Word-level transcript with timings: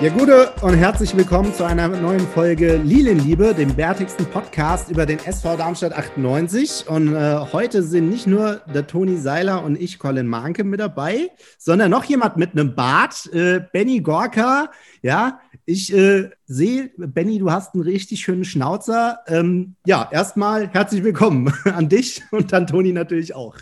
Ja, 0.00 0.10
gute 0.10 0.52
und 0.62 0.74
herzlich 0.74 1.16
willkommen 1.16 1.52
zu 1.52 1.64
einer 1.64 1.88
neuen 1.88 2.20
Folge 2.20 2.76
Lilienliebe, 2.76 3.52
dem 3.52 3.74
bärtigsten 3.74 4.26
Podcast 4.26 4.92
über 4.92 5.06
den 5.06 5.18
SV 5.18 5.56
Darmstadt 5.56 5.92
98. 5.92 6.88
Und 6.88 7.16
äh, 7.16 7.38
heute 7.52 7.82
sind 7.82 8.08
nicht 8.08 8.28
nur 8.28 8.60
der 8.72 8.86
Toni 8.86 9.16
Seiler 9.16 9.64
und 9.64 9.74
ich, 9.74 9.98
Colin 9.98 10.28
Mahnke, 10.28 10.62
mit 10.62 10.78
dabei, 10.78 11.30
sondern 11.58 11.90
noch 11.90 12.04
jemand 12.04 12.36
mit 12.36 12.52
einem 12.52 12.76
Bart, 12.76 13.26
äh, 13.32 13.60
Benny 13.72 13.98
Gorka. 13.98 14.70
Ja, 15.02 15.40
ich 15.64 15.92
äh, 15.92 16.30
sehe, 16.46 16.92
Benny, 16.96 17.40
du 17.40 17.50
hast 17.50 17.74
einen 17.74 17.82
richtig 17.82 18.20
schönen 18.20 18.44
Schnauzer. 18.44 19.18
Ähm, 19.26 19.74
ja, 19.84 20.08
erstmal 20.12 20.68
herzlich 20.68 21.02
willkommen 21.02 21.52
an 21.64 21.88
dich 21.88 22.22
und 22.30 22.54
an 22.54 22.68
Toni 22.68 22.92
natürlich 22.92 23.34
auch. 23.34 23.56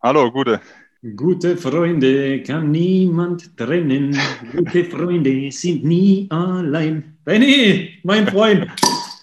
Hallo, 0.00 0.30
gute. 0.30 0.60
Gute 1.02 1.56
Freunde 1.56 2.42
kann 2.42 2.70
niemand 2.70 3.56
trennen. 3.56 4.14
Gute 4.54 4.84
Freunde 4.84 5.50
sind 5.50 5.82
nie 5.82 6.26
allein. 6.28 7.16
Benny, 7.24 7.98
mein 8.02 8.28
Freund, 8.28 8.66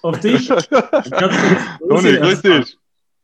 auf 0.01 0.19
dich. 0.19 0.47
Toni, 1.87 2.17
grüß 2.17 2.41
dich. 2.41 2.77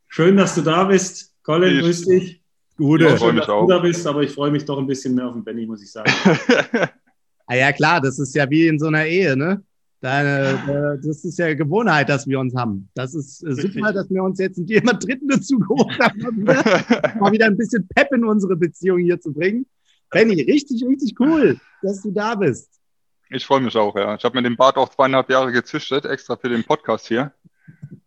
Schön, 0.07 0.37
dass 0.37 0.53
du 0.53 0.61
da 0.61 0.83
bist. 0.83 1.33
Colin, 1.41 1.77
ich. 1.77 1.81
grüß 1.81 2.05
dich. 2.05 2.41
Gute. 2.77 3.07
Ich 3.07 3.13
freue 3.13 3.33
mich 3.33 3.49
auch. 3.49 3.65
du 3.65 3.73
da 3.73 3.79
bist, 3.79 4.05
aber 4.05 4.21
ich 4.21 4.31
freue 4.31 4.51
mich 4.51 4.63
doch 4.65 4.77
ein 4.77 4.85
bisschen 4.85 5.15
mehr 5.15 5.27
auf 5.27 5.33
den 5.33 5.43
Benny, 5.43 5.65
muss 5.65 5.81
ich 5.81 5.91
sagen. 5.91 6.11
ah 7.47 7.55
ja, 7.55 7.71
klar, 7.71 8.01
das 8.01 8.19
ist 8.19 8.35
ja 8.35 8.47
wie 8.51 8.67
in 8.67 8.77
so 8.77 8.85
einer 8.85 9.07
Ehe, 9.07 9.35
ne? 9.35 9.63
Deine, 10.03 10.99
das 11.01 11.23
ist 11.23 11.39
ja 11.39 11.53
Gewohnheit, 11.53 12.09
dass 12.09 12.27
wir 12.27 12.37
uns 12.37 12.53
haben. 12.57 12.89
Das 12.93 13.15
ist 13.15 13.41
äh, 13.41 13.53
super, 13.53 13.93
dass 13.93 14.09
wir 14.09 14.21
uns 14.21 14.37
jetzt 14.37 14.57
jemand 14.67 15.01
Dritten 15.01 15.29
dazu 15.29 15.57
geholt 15.59 15.97
haben, 15.97 16.27
um 16.27 16.43
mal 17.21 17.31
wieder 17.31 17.45
ein 17.45 17.55
bisschen 17.55 17.87
Pep 17.87 18.11
in 18.11 18.25
unsere 18.25 18.57
Beziehung 18.57 18.99
hier 18.99 19.21
zu 19.21 19.31
bringen. 19.31 19.65
Benny, 20.09 20.41
richtig, 20.41 20.83
richtig 20.85 21.17
cool, 21.21 21.57
dass 21.81 22.01
du 22.01 22.11
da 22.11 22.35
bist. 22.35 22.69
Ich 23.29 23.45
freue 23.45 23.61
mich 23.61 23.77
auch, 23.77 23.95
ja. 23.95 24.15
Ich 24.15 24.25
habe 24.25 24.35
mir 24.35 24.43
den 24.43 24.57
Bart 24.57 24.75
auch 24.75 24.89
zweieinhalb 24.89 25.29
Jahre 25.29 25.53
gezüchtet, 25.53 26.03
extra 26.03 26.35
für 26.35 26.49
den 26.49 26.65
Podcast 26.65 27.07
hier, 27.07 27.31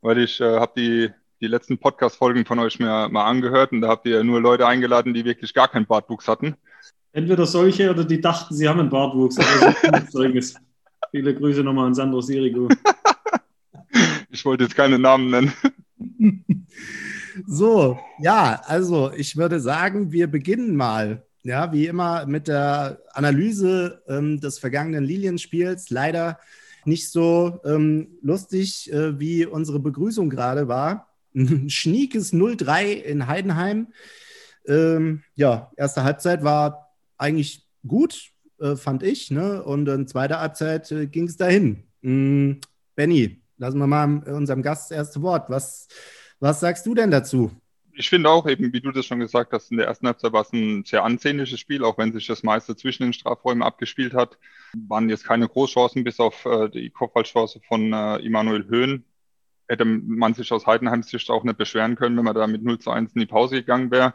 weil 0.02 0.18
ich 0.18 0.38
äh, 0.38 0.44
habe 0.44 0.72
die, 0.76 1.10
die 1.40 1.46
letzten 1.46 1.78
Podcast-Folgen 1.78 2.44
von 2.44 2.58
euch 2.58 2.78
mir 2.78 3.08
mal 3.08 3.24
angehört 3.24 3.72
und 3.72 3.80
da 3.80 3.88
habt 3.88 4.04
ihr 4.06 4.22
nur 4.22 4.42
Leute 4.42 4.66
eingeladen, 4.66 5.14
die 5.14 5.24
wirklich 5.24 5.54
gar 5.54 5.68
keinen 5.68 5.86
Bartwuchs 5.86 6.28
hatten. 6.28 6.56
Entweder 7.12 7.46
solche 7.46 7.90
oder 7.90 8.04
die 8.04 8.20
dachten, 8.20 8.54
sie 8.54 8.68
haben 8.68 8.80
einen 8.80 8.90
Bartwuchs. 8.90 9.38
Viele 11.10 11.34
Grüße 11.34 11.62
nochmal 11.62 11.86
an 11.86 11.94
Sandro 11.94 12.20
Sirigo. 12.20 12.68
ich 14.30 14.44
wollte 14.44 14.64
jetzt 14.64 14.76
keine 14.76 14.98
Namen 14.98 15.30
nennen. 15.30 15.52
So, 17.46 17.98
ja, 18.20 18.62
also 18.64 19.12
ich 19.12 19.36
würde 19.36 19.60
sagen, 19.60 20.12
wir 20.12 20.26
beginnen 20.26 20.74
mal, 20.76 21.24
ja, 21.42 21.72
wie 21.72 21.86
immer 21.86 22.26
mit 22.26 22.48
der 22.48 23.00
Analyse 23.12 24.02
ähm, 24.08 24.40
des 24.40 24.58
vergangenen 24.58 25.04
Lilienspiels. 25.04 25.90
Leider 25.90 26.38
nicht 26.84 27.10
so 27.10 27.60
ähm, 27.64 28.18
lustig, 28.22 28.90
äh, 28.92 29.18
wie 29.20 29.46
unsere 29.46 29.80
Begrüßung 29.80 30.30
gerade 30.30 30.68
war. 30.68 31.12
Schniekes 31.68 32.32
0-3 32.32 32.84
in 32.92 33.26
Heidenheim. 33.26 33.88
Ähm, 34.66 35.22
ja, 35.34 35.70
erste 35.76 36.02
Halbzeit 36.04 36.42
war 36.42 36.94
eigentlich 37.18 37.66
gut, 37.86 38.32
äh, 38.60 38.76
fand 38.76 39.02
ich. 39.02 39.30
Ne? 39.30 39.62
Und 39.62 39.88
in 39.88 40.06
zweiter 40.06 40.40
Halbzeit 40.40 40.90
äh, 40.92 41.06
ging 41.06 41.24
es 41.24 41.36
dahin. 41.36 41.84
Mhm. 42.02 42.60
Benny, 42.94 43.42
lassen 43.58 43.78
wir 43.78 43.86
mal 43.86 44.22
unserem 44.24 44.62
Gast 44.62 44.90
das 44.90 44.96
erste 44.96 45.22
Wort. 45.22 45.50
Was, 45.50 45.88
was 46.40 46.60
sagst 46.60 46.86
du 46.86 46.94
denn 46.94 47.10
dazu? 47.10 47.50
Ich 47.98 48.10
finde 48.10 48.28
auch 48.28 48.46
eben, 48.46 48.72
wie 48.72 48.80
du 48.80 48.92
das 48.92 49.06
schon 49.06 49.20
gesagt 49.20 49.52
hast, 49.52 49.70
in 49.70 49.78
der 49.78 49.86
ersten 49.86 50.06
Halbzeit 50.06 50.32
war 50.32 50.42
es 50.42 50.52
ein 50.52 50.84
sehr 50.84 51.02
ansehnliches 51.02 51.58
Spiel, 51.58 51.82
auch 51.82 51.96
wenn 51.96 52.12
sich 52.12 52.26
das 52.26 52.42
meiste 52.42 52.76
zwischen 52.76 53.04
den 53.04 53.12
Strafräumen 53.14 53.62
abgespielt 53.62 54.12
hat. 54.12 54.38
Waren 54.86 55.08
jetzt 55.08 55.24
keine 55.24 55.48
Großchancen, 55.48 56.04
bis 56.04 56.20
auf 56.20 56.44
äh, 56.44 56.68
die 56.68 56.90
Kopfballchance 56.90 57.60
von 57.66 57.92
äh, 57.92 58.16
Immanuel 58.18 58.66
Höhn. 58.68 59.04
Hätte 59.66 59.86
man 59.86 60.34
sich 60.34 60.52
aus 60.52 60.66
Heidenheims 60.66 61.08
Sicht 61.08 61.30
auch 61.30 61.42
nicht 61.42 61.56
beschweren 61.56 61.96
können, 61.96 62.16
wenn 62.18 62.24
man 62.24 62.34
da 62.34 62.46
mit 62.46 62.62
0 62.62 62.78
zu 62.78 62.90
1 62.90 63.14
in 63.14 63.20
die 63.20 63.26
Pause 63.26 63.56
gegangen 63.56 63.90
wäre. 63.90 64.12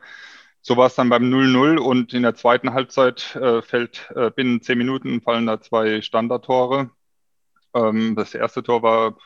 So 0.63 0.77
war 0.77 0.88
es 0.88 0.95
dann 0.95 1.09
beim 1.09 1.23
0-0 1.23 1.77
und 1.79 2.13
in 2.13 2.22
der 2.22 2.35
zweiten 2.35 2.73
Halbzeit 2.73 3.35
äh, 3.35 3.61
fällt 3.63 4.11
äh, 4.16 4.29
binnen 4.29 4.61
zehn 4.61 4.77
Minuten 4.77 5.22
fallen 5.22 5.47
da 5.47 5.59
zwei 5.59 6.01
Standardtore. 6.01 6.91
Ähm, 7.73 8.16
das 8.16 8.35
erste 8.35 8.61
Tor 8.61 8.83
war 8.83 9.17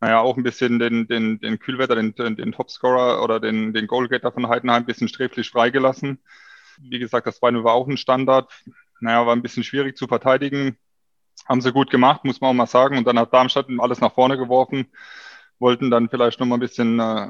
naja 0.00 0.20
auch 0.20 0.36
ein 0.36 0.42
bisschen 0.42 0.78
den, 0.78 1.06
den, 1.08 1.40
den 1.40 1.58
Kühlwetter, 1.58 1.94
den, 1.94 2.14
den, 2.14 2.36
den 2.36 2.52
Topscorer 2.52 3.22
oder 3.22 3.38
den, 3.38 3.74
den 3.74 3.86
Goalgetter 3.86 4.32
von 4.32 4.48
Heidenheim 4.48 4.82
ein 4.82 4.86
bisschen 4.86 5.08
sträflich 5.08 5.50
freigelassen. 5.50 6.22
Wie 6.78 6.98
gesagt, 6.98 7.26
das 7.26 7.40
2-0 7.42 7.64
war 7.64 7.74
auch 7.74 7.88
ein 7.88 7.96
Standard. 7.96 8.50
Naja, 9.00 9.26
war 9.26 9.34
ein 9.34 9.42
bisschen 9.42 9.64
schwierig 9.64 9.96
zu 9.96 10.06
verteidigen. 10.06 10.78
Haben 11.46 11.60
sie 11.60 11.72
gut 11.72 11.90
gemacht, 11.90 12.24
muss 12.24 12.40
man 12.40 12.50
auch 12.50 12.54
mal 12.54 12.66
sagen. 12.66 12.96
Und 12.96 13.06
dann 13.06 13.18
hat 13.18 13.32
Darmstadt 13.32 13.66
alles 13.78 14.00
nach 14.00 14.14
vorne 14.14 14.38
geworfen 14.38 14.86
wollten 15.58 15.90
dann 15.90 16.08
vielleicht 16.08 16.40
noch 16.40 16.46
mal 16.46 16.56
ein 16.56 16.60
bisschen 16.60 16.98
äh, 17.00 17.28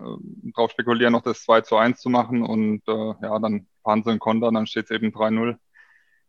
drauf 0.55 0.71
spekulieren, 0.73 1.13
noch 1.13 1.23
das 1.23 1.43
2 1.43 1.61
zu 1.63 1.77
1 1.77 2.01
zu 2.01 2.09
machen 2.11 2.43
und 2.43 2.83
äh, 2.89 3.15
ja, 3.23 3.39
dann 3.39 3.67
fahren 3.83 4.03
sie 4.03 4.11
einen 4.11 4.19
Konter, 4.19 4.51
dann 4.53 4.67
steht 4.67 4.87
es 4.87 4.91
eben 4.91 5.09
3-0. 5.09 5.57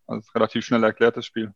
Also 0.06 0.32
relativ 0.36 0.64
schnell 0.64 0.84
erklärt, 0.84 1.18
das 1.18 1.26
Spiel. 1.26 1.54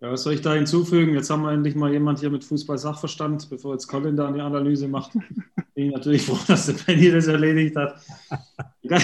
Ja, 0.00 0.12
was 0.12 0.22
soll 0.22 0.34
ich 0.34 0.42
da 0.42 0.54
hinzufügen? 0.54 1.14
Jetzt 1.14 1.28
haben 1.28 1.42
wir 1.42 1.50
endlich 1.50 1.74
mal 1.74 1.90
jemand 1.90 2.20
hier 2.20 2.30
mit 2.30 2.44
Fußball-Sachverstand, 2.44 3.50
bevor 3.50 3.72
jetzt 3.72 3.88
Colin 3.88 4.16
da 4.16 4.28
eine 4.28 4.44
Analyse 4.44 4.86
macht. 4.86 5.12
Bin 5.74 5.86
ich 5.86 5.92
natürlich 5.92 6.22
froh, 6.22 6.38
dass 6.46 6.66
der 6.66 6.74
Penny 6.74 7.10
das 7.10 7.26
erledigt 7.26 7.74
hat. 7.74 8.00
Da 8.84 8.98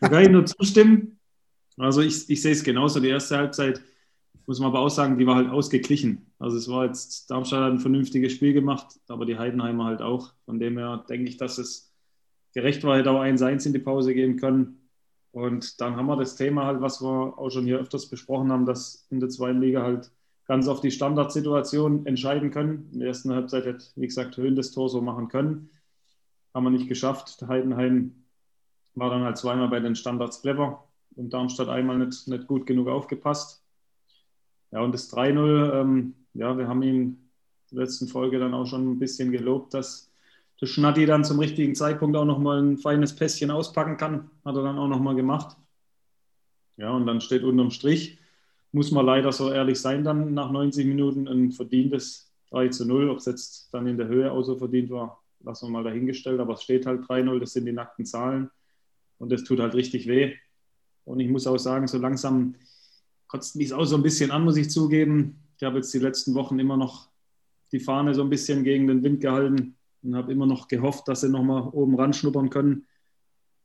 kann 0.00 0.22
ich 0.22 0.28
nur 0.28 0.44
zustimmen. 0.44 1.18
Also 1.78 2.02
ich, 2.02 2.28
ich 2.28 2.42
sehe 2.42 2.52
es 2.52 2.62
genauso. 2.62 3.00
Die 3.00 3.08
erste 3.08 3.38
Halbzeit 3.38 3.80
muss 4.46 4.60
man 4.60 4.68
aber 4.68 4.80
auch 4.80 4.88
sagen, 4.88 5.18
die 5.18 5.26
war 5.26 5.36
halt 5.36 5.50
ausgeglichen. 5.50 6.30
Also 6.38 6.56
es 6.56 6.68
war 6.68 6.84
jetzt, 6.84 7.30
Darmstadt 7.30 7.62
hat 7.62 7.72
ein 7.72 7.80
vernünftiges 7.80 8.32
Spiel 8.32 8.52
gemacht, 8.52 8.86
aber 9.08 9.26
die 9.26 9.38
Heidenheimer 9.38 9.84
halt 9.84 10.02
auch. 10.02 10.32
Von 10.44 10.60
dem 10.60 10.78
her 10.78 11.04
denke 11.08 11.28
ich, 11.28 11.36
dass 11.36 11.58
es 11.58 11.92
gerecht 12.54 12.84
war, 12.84 12.96
hätte 12.96 13.10
auch 13.10 13.20
1-1 13.20 13.66
in 13.66 13.72
die 13.72 13.80
Pause 13.80 14.14
gehen 14.14 14.36
können. 14.36 14.88
Und 15.32 15.80
dann 15.80 15.96
haben 15.96 16.06
wir 16.06 16.16
das 16.16 16.36
Thema 16.36 16.64
halt, 16.64 16.80
was 16.80 17.02
wir 17.02 17.38
auch 17.38 17.50
schon 17.50 17.64
hier 17.64 17.78
öfters 17.78 18.08
besprochen 18.08 18.50
haben, 18.50 18.64
dass 18.64 19.06
in 19.10 19.20
der 19.20 19.28
zweiten 19.28 19.60
Liga 19.60 19.82
halt 19.82 20.10
ganz 20.46 20.68
auf 20.68 20.80
die 20.80 20.90
Standardsituation 20.92 22.06
entscheiden 22.06 22.50
können. 22.50 22.88
In 22.92 23.00
der 23.00 23.08
ersten 23.08 23.32
Halbzeit 23.32 23.66
hätte, 23.66 23.84
wie 23.96 24.06
gesagt, 24.06 24.36
Höhen 24.36 24.56
das 24.56 24.70
Tor 24.70 24.88
so 24.88 25.02
machen 25.02 25.28
können. 25.28 25.70
Haben 26.54 26.64
wir 26.64 26.70
nicht 26.70 26.88
geschafft. 26.88 27.44
Heidenheim 27.46 28.24
war 28.94 29.10
dann 29.10 29.24
halt 29.24 29.36
zweimal 29.36 29.68
bei 29.68 29.80
den 29.80 29.96
Standards 29.96 30.40
clever 30.40 30.88
und 31.16 31.34
Darmstadt 31.34 31.68
einmal 31.68 31.98
nicht, 31.98 32.28
nicht 32.28 32.46
gut 32.46 32.64
genug 32.64 32.88
aufgepasst. 32.88 33.65
Ja, 34.72 34.80
und 34.80 34.92
das 34.92 35.12
3-0, 35.12 35.80
ähm, 35.80 36.14
ja, 36.34 36.56
wir 36.56 36.68
haben 36.68 36.82
ihn 36.82 36.96
in 37.70 37.76
der 37.76 37.84
letzten 37.84 38.08
Folge 38.08 38.38
dann 38.38 38.54
auch 38.54 38.66
schon 38.66 38.90
ein 38.90 38.98
bisschen 38.98 39.32
gelobt, 39.32 39.74
dass 39.74 40.10
der 40.60 40.66
Schnatti 40.66 41.06
dann 41.06 41.24
zum 41.24 41.38
richtigen 41.38 41.74
Zeitpunkt 41.74 42.16
auch 42.16 42.24
nochmal 42.24 42.62
ein 42.62 42.78
feines 42.78 43.14
Pässchen 43.14 43.50
auspacken 43.50 43.96
kann. 43.96 44.30
Hat 44.44 44.56
er 44.56 44.62
dann 44.62 44.78
auch 44.78 44.88
nochmal 44.88 45.14
gemacht. 45.14 45.56
Ja, 46.76 46.90
und 46.90 47.06
dann 47.06 47.20
steht 47.20 47.42
unterm 47.42 47.70
Strich, 47.70 48.18
muss 48.72 48.90
man 48.90 49.06
leider 49.06 49.32
so 49.32 49.50
ehrlich 49.50 49.80
sein, 49.80 50.04
dann 50.04 50.34
nach 50.34 50.50
90 50.50 50.86
Minuten 50.86 51.28
ein 51.28 51.52
verdientes 51.52 52.32
3 52.50 52.68
zu 52.68 52.86
0. 52.86 53.10
Ob 53.10 53.18
es 53.18 53.26
jetzt 53.26 53.72
dann 53.72 53.86
in 53.86 53.96
der 53.96 54.08
Höhe 54.08 54.30
auch 54.30 54.42
so 54.42 54.56
verdient 54.56 54.90
war, 54.90 55.22
lassen 55.40 55.66
wir 55.66 55.72
mal 55.72 55.84
dahingestellt. 55.84 56.40
Aber 56.40 56.54
es 56.54 56.62
steht 56.62 56.86
halt 56.86 57.02
3-0, 57.02 57.38
das 57.40 57.52
sind 57.52 57.66
die 57.66 57.72
nackten 57.72 58.04
Zahlen. 58.04 58.50
Und 59.18 59.32
das 59.32 59.44
tut 59.44 59.60
halt 59.60 59.74
richtig 59.74 60.06
weh. 60.06 60.34
Und 61.04 61.20
ich 61.20 61.28
muss 61.28 61.46
auch 61.46 61.58
sagen, 61.58 61.86
so 61.86 61.98
langsam 61.98 62.56
kotzt 63.28 63.56
mich 63.56 63.72
auch 63.72 63.84
so 63.84 63.96
ein 63.96 64.02
bisschen 64.02 64.30
an, 64.30 64.44
muss 64.44 64.56
ich 64.56 64.70
zugeben. 64.70 65.40
Ich 65.56 65.64
habe 65.64 65.76
jetzt 65.76 65.92
die 65.92 65.98
letzten 65.98 66.34
Wochen 66.34 66.58
immer 66.58 66.76
noch 66.76 67.08
die 67.72 67.80
Fahne 67.80 68.14
so 68.14 68.22
ein 68.22 68.30
bisschen 68.30 68.64
gegen 68.64 68.86
den 68.86 69.02
Wind 69.02 69.20
gehalten 69.20 69.76
und 70.02 70.14
habe 70.14 70.32
immer 70.32 70.46
noch 70.46 70.68
gehofft, 70.68 71.08
dass 71.08 71.22
sie 71.22 71.28
nochmal 71.28 71.68
oben 71.72 71.96
ran 71.96 72.12
schnuppern 72.12 72.50
können. 72.50 72.86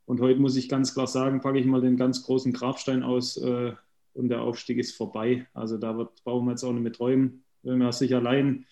Und 0.04 0.20
heute 0.20 0.40
muss 0.40 0.56
ich 0.56 0.68
ganz 0.68 0.94
klar 0.94 1.06
sagen, 1.06 1.40
packe 1.40 1.58
ich 1.58 1.66
mal 1.66 1.80
den 1.80 1.96
ganz 1.96 2.24
großen 2.24 2.52
Grabstein 2.52 3.02
aus 3.02 3.36
äh, 3.36 3.72
und 4.14 4.28
der 4.28 4.42
Aufstieg 4.42 4.78
ist 4.78 4.96
vorbei. 4.96 5.46
Also 5.54 5.78
da 5.78 5.96
wird, 5.96 6.22
brauchen 6.24 6.46
wir 6.46 6.52
jetzt 6.52 6.64
auch 6.64 6.72
nicht 6.72 6.82
mit 6.82 6.96
träumen. 6.96 7.44
Wenn 7.62 7.78
man 7.78 7.92
sich 7.92 8.14
allein 8.14 8.66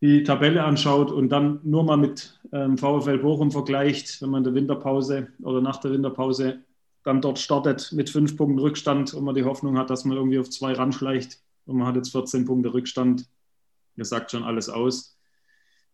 die 0.00 0.22
Tabelle 0.22 0.64
anschaut 0.64 1.10
und 1.10 1.28
dann 1.30 1.60
nur 1.64 1.84
mal 1.84 1.96
mit 1.96 2.40
ähm, 2.52 2.78
VfL 2.78 3.18
Bochum 3.18 3.50
vergleicht, 3.50 4.22
wenn 4.22 4.30
man 4.30 4.44
der 4.44 4.54
Winterpause 4.54 5.28
oder 5.42 5.60
nach 5.60 5.78
der 5.78 5.90
Winterpause 5.90 6.60
dann 7.02 7.20
dort 7.20 7.38
startet 7.38 7.92
mit 7.92 8.10
fünf 8.10 8.36
Punkten 8.36 8.58
Rückstand 8.58 9.14
und 9.14 9.24
man 9.24 9.34
die 9.34 9.44
Hoffnung 9.44 9.78
hat, 9.78 9.90
dass 9.90 10.04
man 10.04 10.16
irgendwie 10.16 10.38
auf 10.38 10.50
zwei 10.50 10.72
ranschleicht 10.72 11.40
und 11.66 11.78
man 11.78 11.86
hat 11.86 11.96
jetzt 11.96 12.12
14 12.12 12.44
Punkte 12.44 12.74
Rückstand. 12.74 13.26
Das 13.96 14.10
sagt 14.10 14.30
schon 14.30 14.44
alles 14.44 14.68
aus. 14.68 15.18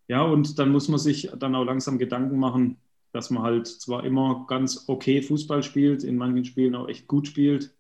Ja, 0.09 0.23
und 0.23 0.59
dann 0.59 0.71
muss 0.71 0.89
man 0.89 0.99
sich 0.99 1.31
dann 1.39 1.55
auch 1.55 1.65
langsam 1.65 1.99
Gedanken 1.99 2.39
machen, 2.39 2.79
dass 3.13 3.31
man 3.31 3.43
halt 3.43 3.67
zwar 3.67 4.05
immer 4.05 4.45
ganz 4.49 4.85
okay 4.89 5.23
Fußball 5.23 5.63
spielt, 5.63 6.05
in 6.05 6.17
manchen 6.17 6.45
Spielen 6.45 6.75
auch 6.75 6.89
echt 6.89 7.09
gut 7.09 7.27
spielt 7.27 7.75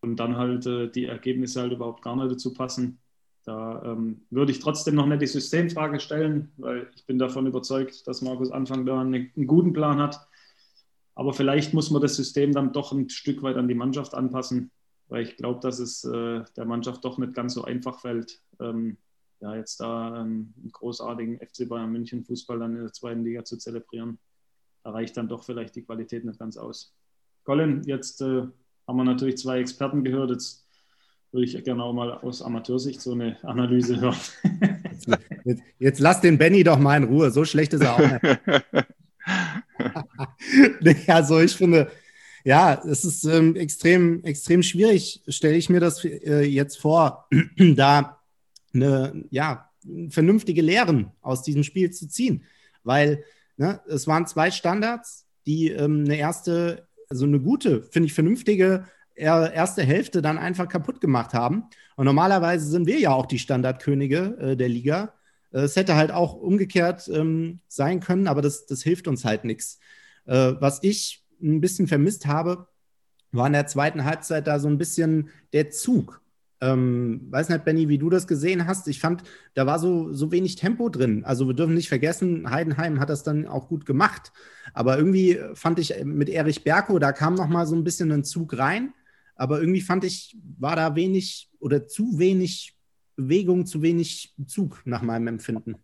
und 0.00 0.16
dann 0.16 0.36
halt 0.36 0.66
äh, 0.66 0.88
die 0.90 1.06
Ergebnisse 1.06 1.60
halt 1.60 1.72
überhaupt 1.72 2.02
gar 2.02 2.16
nicht 2.16 2.30
dazu 2.30 2.52
passen. 2.52 2.98
Da 3.44 3.82
ähm, 3.84 4.22
würde 4.30 4.52
ich 4.52 4.60
trotzdem 4.60 4.94
noch 4.94 5.06
nicht 5.06 5.22
die 5.22 5.26
Systemfrage 5.26 5.98
stellen, 5.98 6.52
weil 6.58 6.88
ich 6.94 7.04
bin 7.06 7.18
davon 7.18 7.46
überzeugt, 7.46 8.06
dass 8.06 8.22
Markus 8.22 8.52
Anfang 8.52 8.86
da 8.86 9.00
einen, 9.00 9.32
einen 9.36 9.46
guten 9.46 9.72
Plan 9.72 9.98
hat 9.98 10.28
aber 11.14 11.32
vielleicht 11.32 11.74
muss 11.74 11.90
man 11.90 12.02
das 12.02 12.16
System 12.16 12.52
dann 12.52 12.72
doch 12.72 12.92
ein 12.92 13.08
Stück 13.08 13.42
weit 13.42 13.56
an 13.56 13.68
die 13.68 13.74
Mannschaft 13.74 14.14
anpassen. 14.14 14.70
weil 15.08 15.24
ich 15.24 15.36
glaube, 15.36 15.60
dass 15.60 15.78
es 15.78 16.04
äh, 16.04 16.42
der 16.56 16.64
Mannschaft 16.64 17.04
doch 17.04 17.18
nicht 17.18 17.34
ganz 17.34 17.54
so 17.54 17.64
einfach 17.64 18.00
fällt, 18.00 18.40
ähm, 18.60 18.96
ja, 19.40 19.56
jetzt 19.56 19.80
da 19.80 20.20
ähm, 20.20 20.54
einen 20.56 20.72
großartigen 20.72 21.38
FC 21.38 21.68
Bayern 21.68 21.92
München 21.92 22.24
Fußball 22.24 22.58
dann 22.58 22.76
in 22.76 22.82
der 22.82 22.92
zweiten 22.92 23.24
Liga 23.24 23.44
zu 23.44 23.58
zelebrieren. 23.58 24.18
Da 24.84 24.90
reicht 24.90 25.16
dann 25.16 25.28
doch 25.28 25.44
vielleicht 25.44 25.74
die 25.76 25.82
Qualität 25.82 26.24
nicht 26.24 26.38
ganz 26.38 26.56
aus. 26.56 26.94
Colin, 27.44 27.82
jetzt 27.84 28.22
äh, 28.22 28.46
haben 28.86 28.96
wir 28.96 29.04
natürlich 29.04 29.36
zwei 29.38 29.58
Experten 29.58 30.04
gehört. 30.04 30.30
Jetzt 30.30 30.66
würde 31.32 31.44
ich 31.44 31.64
gerne 31.64 31.82
auch 31.82 31.92
mal 31.92 32.12
aus 32.12 32.40
Amateursicht 32.40 33.00
so 33.00 33.12
eine 33.12 33.36
Analyse 33.42 34.00
hören. 34.00 34.16
jetzt, 35.44 35.62
jetzt, 35.78 35.98
lass 35.98 36.20
den 36.20 36.38
Benny 36.38 36.62
doch 36.62 36.78
mal 36.78 36.96
in 36.96 37.04
Ruhe. 37.04 37.30
So 37.30 37.44
schlecht 37.44 37.72
ist 37.74 37.82
er 37.82 37.94
auch 37.94 37.98
nicht. 37.98 38.86
also 41.06 41.40
ich 41.40 41.54
finde, 41.54 41.90
ja, 42.44 42.82
es 42.84 43.04
ist 43.04 43.24
ähm, 43.24 43.56
extrem, 43.56 44.24
extrem 44.24 44.62
schwierig, 44.62 45.22
stelle 45.28 45.56
ich 45.56 45.68
mir 45.68 45.80
das 45.80 46.04
äh, 46.04 46.42
jetzt 46.42 46.78
vor, 46.78 47.28
da 47.58 48.18
eine, 48.74 49.24
ja, 49.30 49.68
vernünftige 50.10 50.62
Lehren 50.62 51.10
aus 51.20 51.42
diesem 51.42 51.64
Spiel 51.64 51.90
zu 51.90 52.08
ziehen. 52.08 52.44
Weil 52.84 53.24
ne, 53.56 53.80
es 53.88 54.06
waren 54.06 54.26
zwei 54.26 54.50
Standards, 54.50 55.26
die 55.46 55.70
ähm, 55.70 56.04
eine 56.04 56.16
erste, 56.16 56.86
also 57.08 57.24
eine 57.24 57.40
gute, 57.40 57.82
finde 57.82 58.06
ich, 58.06 58.14
vernünftige 58.14 58.84
erste 59.14 59.82
Hälfte 59.82 60.22
dann 60.22 60.38
einfach 60.38 60.68
kaputt 60.68 61.00
gemacht 61.00 61.34
haben. 61.34 61.64
Und 61.96 62.06
normalerweise 62.06 62.66
sind 62.66 62.86
wir 62.86 62.98
ja 62.98 63.12
auch 63.12 63.26
die 63.26 63.38
Standardkönige 63.38 64.38
äh, 64.40 64.56
der 64.56 64.68
Liga. 64.68 65.12
Äh, 65.52 65.60
es 65.60 65.76
hätte 65.76 65.96
halt 65.96 66.10
auch 66.10 66.34
umgekehrt 66.34 67.08
ähm, 67.12 67.60
sein 67.68 68.00
können, 68.00 68.26
aber 68.26 68.42
das, 68.42 68.66
das 68.66 68.82
hilft 68.82 69.08
uns 69.08 69.24
halt 69.24 69.44
nichts. 69.44 69.78
Äh, 70.26 70.54
was 70.58 70.80
ich 70.82 71.24
ein 71.42 71.60
bisschen 71.60 71.88
vermisst 71.88 72.26
habe, 72.26 72.68
war 73.32 73.46
in 73.46 73.54
der 73.54 73.66
zweiten 73.66 74.04
Halbzeit 74.04 74.46
da 74.46 74.58
so 74.58 74.68
ein 74.68 74.78
bisschen 74.78 75.30
der 75.52 75.70
Zug. 75.70 76.20
Ähm, 76.60 77.26
weiß 77.30 77.48
nicht, 77.48 77.64
Benny, 77.64 77.88
wie 77.88 77.98
du 77.98 78.08
das 78.08 78.28
gesehen 78.28 78.68
hast. 78.68 78.86
Ich 78.86 79.00
fand, 79.00 79.24
da 79.54 79.66
war 79.66 79.80
so, 79.80 80.12
so 80.12 80.30
wenig 80.30 80.54
Tempo 80.54 80.88
drin. 80.90 81.24
Also 81.24 81.48
wir 81.48 81.54
dürfen 81.54 81.74
nicht 81.74 81.88
vergessen, 81.88 82.48
Heidenheim 82.50 83.00
hat 83.00 83.10
das 83.10 83.24
dann 83.24 83.48
auch 83.48 83.68
gut 83.68 83.84
gemacht. 83.84 84.32
Aber 84.72 84.96
irgendwie 84.96 85.40
fand 85.54 85.80
ich 85.80 85.92
mit 86.04 86.28
Erich 86.28 86.62
Berko, 86.62 87.00
da 87.00 87.10
kam 87.10 87.34
noch 87.34 87.48
mal 87.48 87.66
so 87.66 87.74
ein 87.74 87.82
bisschen 87.82 88.12
ein 88.12 88.22
Zug 88.22 88.56
rein. 88.56 88.94
Aber 89.34 89.58
irgendwie 89.58 89.80
fand 89.80 90.04
ich, 90.04 90.36
war 90.58 90.76
da 90.76 90.94
wenig 90.94 91.50
oder 91.58 91.88
zu 91.88 92.18
wenig 92.18 92.71
Bewegung, 93.16 93.66
zu 93.66 93.82
wenig 93.82 94.34
Zug 94.46 94.82
nach 94.84 95.02
meinem 95.02 95.28
Empfinden 95.28 95.76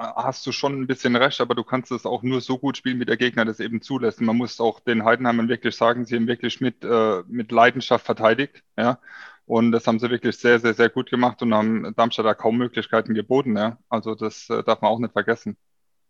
hast 0.00 0.46
du 0.46 0.52
schon 0.52 0.80
ein 0.80 0.86
bisschen 0.86 1.14
recht, 1.14 1.40
aber 1.40 1.54
du 1.54 1.62
kannst 1.62 1.92
es 1.92 2.06
auch 2.06 2.22
nur 2.22 2.40
so 2.40 2.58
gut 2.58 2.76
spielen, 2.76 3.00
wie 3.00 3.04
der 3.04 3.16
Gegner 3.16 3.44
das 3.44 3.60
eben 3.60 3.82
zulässt. 3.82 4.20
Man 4.20 4.36
muss 4.36 4.60
auch 4.60 4.80
den 4.80 5.04
Heidenheimern 5.04 5.48
wirklich 5.48 5.76
sagen, 5.76 6.06
sie 6.06 6.16
haben 6.16 6.26
wirklich 6.26 6.60
mit, 6.60 6.84
äh, 6.84 7.22
mit 7.28 7.52
Leidenschaft 7.52 8.06
verteidigt. 8.06 8.62
Ja? 8.78 8.98
Und 9.44 9.72
das 9.72 9.86
haben 9.86 9.98
sie 9.98 10.10
wirklich 10.10 10.38
sehr, 10.38 10.58
sehr, 10.58 10.74
sehr 10.74 10.88
gut 10.88 11.10
gemacht 11.10 11.42
und 11.42 11.52
haben 11.52 11.92
Darmstadt 11.96 12.24
da 12.24 12.34
kaum 12.34 12.56
Möglichkeiten 12.56 13.14
geboten. 13.14 13.56
Ja? 13.56 13.78
Also 13.88 14.14
das 14.14 14.48
äh, 14.48 14.62
darf 14.62 14.80
man 14.80 14.90
auch 14.90 14.98
nicht 14.98 15.12
vergessen. 15.12 15.56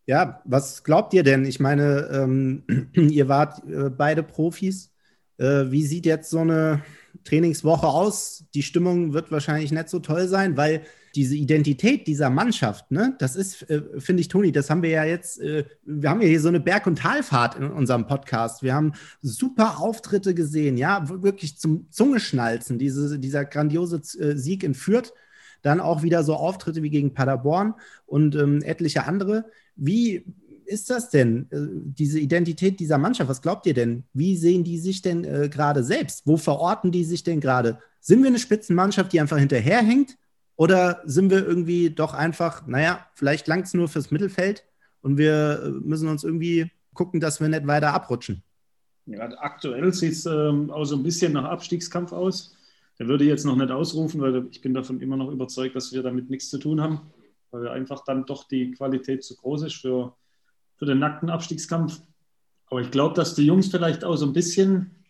Ja, 0.06 0.40
was 0.44 0.84
glaubt 0.84 1.12
ihr 1.14 1.22
denn? 1.22 1.44
Ich 1.44 1.58
meine, 1.58 2.08
ähm, 2.12 2.64
ihr 2.94 3.28
wart 3.28 3.64
äh, 3.64 3.90
beide 3.90 4.22
Profis. 4.22 4.92
Äh, 5.36 5.70
wie 5.70 5.84
sieht 5.84 6.06
jetzt 6.06 6.30
so 6.30 6.40
eine 6.40 6.82
Trainingswoche 7.24 7.86
aus? 7.86 8.44
Die 8.54 8.62
Stimmung 8.62 9.12
wird 9.12 9.30
wahrscheinlich 9.30 9.72
nicht 9.72 9.88
so 9.88 9.98
toll 9.98 10.28
sein, 10.28 10.56
weil 10.56 10.82
diese 11.14 11.34
Identität 11.34 12.06
dieser 12.06 12.30
Mannschaft, 12.30 12.90
ne, 12.90 13.16
das 13.18 13.34
ist, 13.34 13.68
äh, 13.68 13.82
finde 13.98 14.20
ich, 14.20 14.28
Toni, 14.28 14.52
das 14.52 14.70
haben 14.70 14.82
wir 14.82 14.90
ja 14.90 15.04
jetzt, 15.04 15.40
äh, 15.40 15.64
wir 15.84 16.10
haben 16.10 16.20
ja 16.20 16.28
hier 16.28 16.40
so 16.40 16.48
eine 16.48 16.60
Berg- 16.60 16.86
und 16.86 16.98
Talfahrt 16.98 17.56
in 17.56 17.64
unserem 17.64 18.06
Podcast. 18.06 18.62
Wir 18.62 18.74
haben 18.74 18.92
super 19.20 19.80
Auftritte 19.80 20.34
gesehen, 20.34 20.76
ja, 20.76 21.08
wirklich 21.22 21.58
zum 21.58 21.90
Zungeschnalzen, 21.90 22.78
diese, 22.78 23.18
dieser 23.18 23.44
grandiose 23.44 23.96
äh, 24.20 24.36
Sieg 24.36 24.62
in 24.62 24.74
Fürth, 24.74 25.12
dann 25.62 25.80
auch 25.80 26.02
wieder 26.02 26.22
so 26.22 26.34
Auftritte 26.34 26.82
wie 26.82 26.90
gegen 26.90 27.12
Paderborn 27.12 27.74
und 28.06 28.34
ähm, 28.36 28.62
etliche 28.62 29.04
andere. 29.04 29.46
Wie 29.76 30.24
ist 30.70 30.88
das 30.88 31.10
denn, 31.10 31.48
äh, 31.50 31.58
diese 31.98 32.20
Identität 32.20 32.78
dieser 32.78 32.96
Mannschaft? 32.96 33.28
Was 33.28 33.42
glaubt 33.42 33.66
ihr 33.66 33.74
denn? 33.74 34.04
Wie 34.12 34.36
sehen 34.36 34.62
die 34.62 34.78
sich 34.78 35.02
denn 35.02 35.24
äh, 35.24 35.48
gerade 35.48 35.82
selbst? 35.82 36.22
Wo 36.26 36.36
verorten 36.36 36.92
die 36.92 37.04
sich 37.04 37.24
denn 37.24 37.40
gerade? 37.40 37.78
Sind 38.00 38.22
wir 38.22 38.28
eine 38.28 38.38
Spitzenmannschaft, 38.38 39.12
die 39.12 39.20
einfach 39.20 39.38
hinterherhängt? 39.38 40.16
Oder 40.56 41.02
sind 41.04 41.30
wir 41.30 41.44
irgendwie 41.44 41.90
doch 41.90 42.14
einfach, 42.14 42.66
naja, 42.66 43.06
vielleicht 43.14 43.48
langt 43.48 43.66
es 43.66 43.74
nur 43.74 43.88
fürs 43.88 44.10
Mittelfeld 44.10 44.64
und 45.02 45.18
wir 45.18 45.62
äh, 45.64 45.70
müssen 45.70 46.08
uns 46.08 46.22
irgendwie 46.22 46.70
gucken, 46.94 47.18
dass 47.18 47.40
wir 47.40 47.48
nicht 47.48 47.66
weiter 47.66 47.92
abrutschen? 47.92 48.42
Ja, 49.06 49.28
aktuell 49.38 49.92
sieht 49.92 50.12
es 50.12 50.26
ähm, 50.26 50.70
auch 50.70 50.84
so 50.84 50.96
ein 50.96 51.02
bisschen 51.02 51.32
nach 51.32 51.44
Abstiegskampf 51.44 52.12
aus. 52.12 52.54
Der 52.98 53.08
würde 53.08 53.24
ich 53.24 53.30
jetzt 53.30 53.44
noch 53.44 53.56
nicht 53.56 53.70
ausrufen, 53.70 54.20
weil 54.20 54.46
ich 54.50 54.60
bin 54.60 54.74
davon 54.74 55.00
immer 55.00 55.16
noch 55.16 55.30
überzeugt, 55.30 55.74
dass 55.74 55.92
wir 55.92 56.02
damit 56.02 56.30
nichts 56.30 56.50
zu 56.50 56.58
tun 56.58 56.80
haben, 56.80 57.00
weil 57.50 57.66
einfach 57.68 58.04
dann 58.04 58.26
doch 58.26 58.46
die 58.46 58.70
Qualität 58.72 59.24
zu 59.24 59.34
groß 59.36 59.62
ist 59.62 59.76
für, 59.76 60.14
für 60.80 60.86
den 60.86 60.98
nackten 60.98 61.30
Abstiegskampf. 61.30 62.00
Aber 62.68 62.80
ich 62.80 62.90
glaube, 62.90 63.14
dass 63.14 63.36
die 63.36 63.46
Jungs 63.46 63.68
vielleicht 63.68 64.02
auch 64.02 64.16
so 64.16 64.26
ein 64.26 64.32
bisschen 64.32 65.00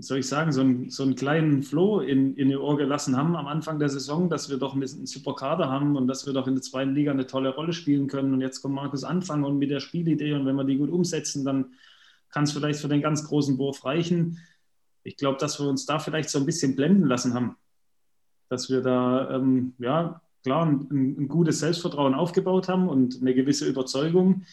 soll 0.00 0.18
ich 0.18 0.26
sagen, 0.26 0.52
so 0.52 0.62
einen, 0.62 0.90
so 0.90 1.02
einen 1.02 1.14
kleinen 1.14 1.62
Flow 1.62 2.00
in, 2.00 2.34
in 2.36 2.50
ihr 2.50 2.60
Ohr 2.60 2.76
gelassen 2.76 3.16
haben 3.16 3.36
am 3.36 3.46
Anfang 3.46 3.78
der 3.78 3.88
Saison, 3.88 4.28
dass 4.28 4.48
wir 4.48 4.56
doch 4.56 4.74
einen 4.74 5.06
super 5.06 5.34
Kader 5.34 5.68
haben 5.68 5.96
und 5.96 6.06
dass 6.06 6.26
wir 6.26 6.32
doch 6.32 6.46
in 6.46 6.54
der 6.54 6.62
zweiten 6.62 6.94
Liga 6.94 7.12
eine 7.12 7.26
tolle 7.26 7.54
Rolle 7.54 7.72
spielen 7.72 8.06
können. 8.06 8.32
Und 8.32 8.40
jetzt 8.40 8.62
kommt 8.62 8.74
Markus 8.74 9.04
Anfang 9.04 9.44
und 9.44 9.58
mit 9.58 9.70
der 9.70 9.80
Spielidee 9.80 10.32
und 10.32 10.46
wenn 10.46 10.56
wir 10.56 10.64
die 10.64 10.78
gut 10.78 10.90
umsetzen, 10.90 11.44
dann 11.44 11.74
kann 12.30 12.44
es 12.44 12.52
vielleicht 12.52 12.80
für 12.80 12.88
den 12.88 13.02
ganz 13.02 13.24
großen 13.24 13.58
Wurf 13.58 13.84
reichen. 13.84 14.38
Ich 15.02 15.16
glaube, 15.16 15.38
dass 15.38 15.60
wir 15.60 15.68
uns 15.68 15.86
da 15.86 15.98
vielleicht 15.98 16.30
so 16.30 16.38
ein 16.38 16.46
bisschen 16.46 16.74
blenden 16.74 17.06
lassen 17.06 17.34
haben. 17.34 17.56
Dass 18.48 18.70
wir 18.70 18.80
da, 18.80 19.36
ähm, 19.36 19.74
ja, 19.78 20.20
klar, 20.42 20.66
ein, 20.66 20.88
ein 20.90 21.28
gutes 21.28 21.60
Selbstvertrauen 21.60 22.14
aufgebaut 22.14 22.68
haben 22.68 22.88
und 22.88 23.20
eine 23.20 23.34
gewisse 23.34 23.68
Überzeugung, 23.68 24.44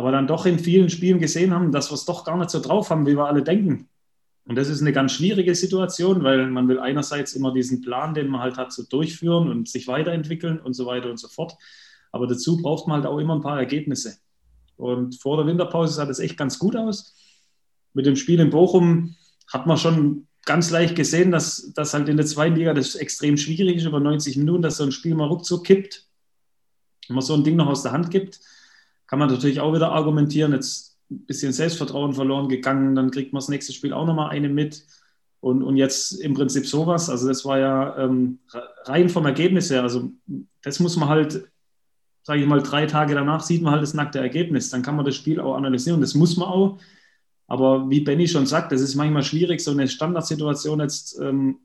aber 0.00 0.12
dann 0.12 0.26
doch 0.26 0.46
in 0.46 0.58
vielen 0.58 0.88
Spielen 0.88 1.18
gesehen 1.18 1.52
haben, 1.52 1.72
dass 1.72 1.90
wir 1.90 1.94
es 1.94 2.06
doch 2.06 2.24
gar 2.24 2.38
nicht 2.38 2.48
so 2.48 2.58
drauf 2.58 2.88
haben, 2.88 3.06
wie 3.06 3.18
wir 3.18 3.26
alle 3.26 3.42
denken. 3.42 3.86
Und 4.46 4.56
das 4.56 4.70
ist 4.70 4.80
eine 4.80 4.94
ganz 4.94 5.12
schwierige 5.12 5.54
Situation, 5.54 6.24
weil 6.24 6.46
man 6.46 6.68
will 6.68 6.78
einerseits 6.78 7.34
immer 7.34 7.52
diesen 7.52 7.82
Plan, 7.82 8.14
den 8.14 8.28
man 8.28 8.40
halt 8.40 8.56
hat, 8.56 8.72
so 8.72 8.82
durchführen 8.82 9.50
und 9.50 9.68
sich 9.68 9.88
weiterentwickeln 9.88 10.58
und 10.58 10.72
so 10.72 10.86
weiter 10.86 11.10
und 11.10 11.18
so 11.18 11.28
fort. 11.28 11.52
Aber 12.12 12.26
dazu 12.26 12.56
braucht 12.56 12.88
man 12.88 13.02
halt 13.02 13.06
auch 13.12 13.18
immer 13.18 13.34
ein 13.34 13.42
paar 13.42 13.58
Ergebnisse. 13.58 14.16
Und 14.78 15.20
vor 15.20 15.36
der 15.36 15.44
Winterpause 15.44 15.92
sah 15.92 16.06
das 16.06 16.18
echt 16.18 16.38
ganz 16.38 16.58
gut 16.58 16.76
aus. 16.76 17.14
Mit 17.92 18.06
dem 18.06 18.16
Spiel 18.16 18.40
in 18.40 18.48
Bochum 18.48 19.16
hat 19.52 19.66
man 19.66 19.76
schon 19.76 20.28
ganz 20.46 20.70
leicht 20.70 20.96
gesehen, 20.96 21.30
dass, 21.30 21.74
dass 21.74 21.92
halt 21.92 22.08
in 22.08 22.16
der 22.16 22.24
zweiten 22.24 22.56
Liga 22.56 22.72
das 22.72 22.94
extrem 22.94 23.36
schwierig 23.36 23.76
ist, 23.76 23.84
über 23.84 24.00
90 24.00 24.38
Minuten, 24.38 24.62
dass 24.62 24.78
so 24.78 24.84
ein 24.84 24.92
Spiel 24.92 25.14
mal 25.14 25.28
ruckzuck 25.28 25.66
kippt. 25.66 26.06
Wenn 27.06 27.16
man 27.16 27.24
so 27.24 27.34
ein 27.34 27.44
Ding 27.44 27.56
noch 27.56 27.66
aus 27.66 27.82
der 27.82 27.92
Hand 27.92 28.10
gibt, 28.10 28.40
kann 29.10 29.18
man 29.18 29.28
natürlich 29.28 29.58
auch 29.58 29.74
wieder 29.74 29.90
argumentieren, 29.90 30.52
jetzt 30.52 30.96
ein 31.10 31.26
bisschen 31.26 31.52
Selbstvertrauen 31.52 32.14
verloren 32.14 32.48
gegangen. 32.48 32.94
Dann 32.94 33.10
kriegt 33.10 33.32
man 33.32 33.40
das 33.40 33.48
nächste 33.48 33.72
Spiel 33.72 33.92
auch 33.92 34.06
nochmal 34.06 34.30
eine 34.30 34.48
mit. 34.48 34.86
Und, 35.40 35.64
und 35.64 35.76
jetzt 35.76 36.12
im 36.12 36.34
Prinzip 36.34 36.64
sowas. 36.64 37.10
Also 37.10 37.26
das 37.26 37.44
war 37.44 37.58
ja 37.58 37.98
ähm, 37.98 38.38
rein 38.84 39.08
vom 39.08 39.26
Ergebnis 39.26 39.68
her. 39.68 39.82
Also 39.82 40.12
das 40.62 40.78
muss 40.78 40.96
man 40.96 41.08
halt, 41.08 41.44
sage 42.22 42.40
ich 42.40 42.46
mal, 42.46 42.62
drei 42.62 42.86
Tage 42.86 43.16
danach 43.16 43.42
sieht 43.42 43.62
man 43.62 43.72
halt 43.72 43.82
das 43.82 43.94
nackte 43.94 44.20
Ergebnis. 44.20 44.70
Dann 44.70 44.82
kann 44.82 44.94
man 44.94 45.04
das 45.04 45.16
Spiel 45.16 45.40
auch 45.40 45.56
analysieren. 45.56 46.00
Das 46.00 46.14
muss 46.14 46.36
man 46.36 46.46
auch. 46.46 46.78
Aber 47.48 47.90
wie 47.90 48.02
Benny 48.02 48.28
schon 48.28 48.46
sagt, 48.46 48.70
das 48.70 48.80
ist 48.80 48.94
manchmal 48.94 49.24
schwierig, 49.24 49.60
so 49.60 49.72
eine 49.72 49.88
Standardsituation 49.88 50.78
jetzt 50.78 51.18
ähm, 51.20 51.58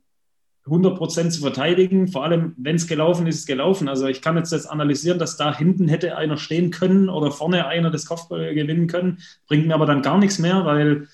100% 0.67 1.29
zu 1.29 1.41
verteidigen. 1.41 2.07
Vor 2.07 2.23
allem, 2.23 2.53
wenn 2.57 2.75
es 2.75 2.87
gelaufen 2.87 3.27
ist, 3.27 3.39
ist 3.39 3.45
gelaufen. 3.45 3.87
Also 3.87 4.07
ich 4.07 4.21
kann 4.21 4.35
jetzt, 4.35 4.51
jetzt 4.51 4.69
analysieren, 4.69 5.19
dass 5.19 5.37
da 5.37 5.55
hinten 5.55 5.87
hätte 5.87 6.17
einer 6.17 6.37
stehen 6.37 6.71
können 6.71 7.07
oder 7.09 7.31
vorne 7.31 7.67
einer 7.67 7.91
das 7.91 8.05
Kopfball 8.05 8.53
gewinnen 8.55 8.87
können. 8.87 9.19
Bringt 9.47 9.67
mir 9.67 9.75
aber 9.75 9.85
dann 9.85 10.01
gar 10.01 10.17
nichts 10.17 10.39
mehr, 10.39 10.65
weil 10.65 11.07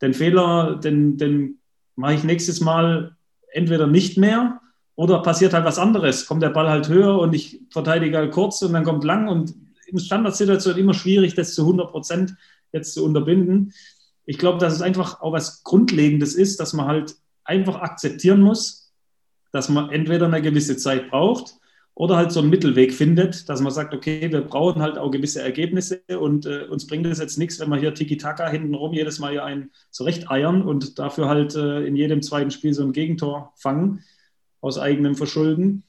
den 0.00 0.14
Fehler, 0.14 0.76
den, 0.76 1.18
den 1.18 1.58
mache 1.96 2.14
ich 2.14 2.24
nächstes 2.24 2.60
Mal 2.60 3.16
entweder 3.52 3.86
nicht 3.86 4.16
mehr 4.16 4.60
oder 4.96 5.20
passiert 5.20 5.52
halt 5.52 5.66
was 5.66 5.78
anderes. 5.78 6.26
Kommt 6.26 6.42
der 6.42 6.50
Ball 6.50 6.68
halt 6.68 6.88
höher 6.88 7.18
und 7.18 7.34
ich 7.34 7.60
verteidige 7.70 8.16
halt 8.16 8.32
kurz 8.32 8.62
und 8.62 8.72
dann 8.72 8.84
kommt 8.84 9.04
lang. 9.04 9.28
Und 9.28 9.54
in 9.86 9.98
Standardsituationen 9.98 10.80
immer 10.80 10.94
schwierig, 10.94 11.34
das 11.34 11.54
zu 11.54 11.68
100% 11.68 12.34
jetzt 12.72 12.94
zu 12.94 13.04
unterbinden. 13.04 13.72
Ich 14.24 14.38
glaube, 14.38 14.58
dass 14.58 14.72
es 14.72 14.80
einfach 14.80 15.20
auch 15.20 15.32
was 15.32 15.62
Grundlegendes 15.62 16.34
ist, 16.34 16.58
dass 16.58 16.72
man 16.72 16.86
halt 16.86 17.16
einfach 17.44 17.76
akzeptieren 17.76 18.40
muss, 18.40 18.83
dass 19.54 19.68
man 19.68 19.90
entweder 19.90 20.26
eine 20.26 20.42
gewisse 20.42 20.76
Zeit 20.76 21.10
braucht 21.10 21.54
oder 21.94 22.16
halt 22.16 22.32
so 22.32 22.40
einen 22.40 22.50
Mittelweg 22.50 22.92
findet, 22.92 23.48
dass 23.48 23.60
man 23.60 23.70
sagt, 23.70 23.94
okay, 23.94 24.32
wir 24.32 24.40
brauchen 24.40 24.82
halt 24.82 24.98
auch 24.98 25.12
gewisse 25.12 25.42
Ergebnisse 25.42 26.02
und 26.18 26.44
äh, 26.44 26.64
uns 26.64 26.88
bringt 26.88 27.06
es 27.06 27.20
jetzt 27.20 27.38
nichts, 27.38 27.60
wenn 27.60 27.70
wir 27.70 27.78
hier 27.78 27.94
Tiki-Taka 27.94 28.48
hintenrum 28.48 28.92
jedes 28.92 29.20
Mal 29.20 29.30
hier 29.30 29.44
einen 29.44 29.70
zurecht 29.92 30.28
eiern 30.28 30.62
und 30.62 30.98
dafür 30.98 31.28
halt 31.28 31.54
äh, 31.54 31.86
in 31.86 31.94
jedem 31.94 32.20
zweiten 32.20 32.50
Spiel 32.50 32.74
so 32.74 32.82
ein 32.82 32.92
Gegentor 32.92 33.52
fangen 33.54 34.02
aus 34.60 34.76
eigenem 34.76 35.14
Verschulden. 35.14 35.84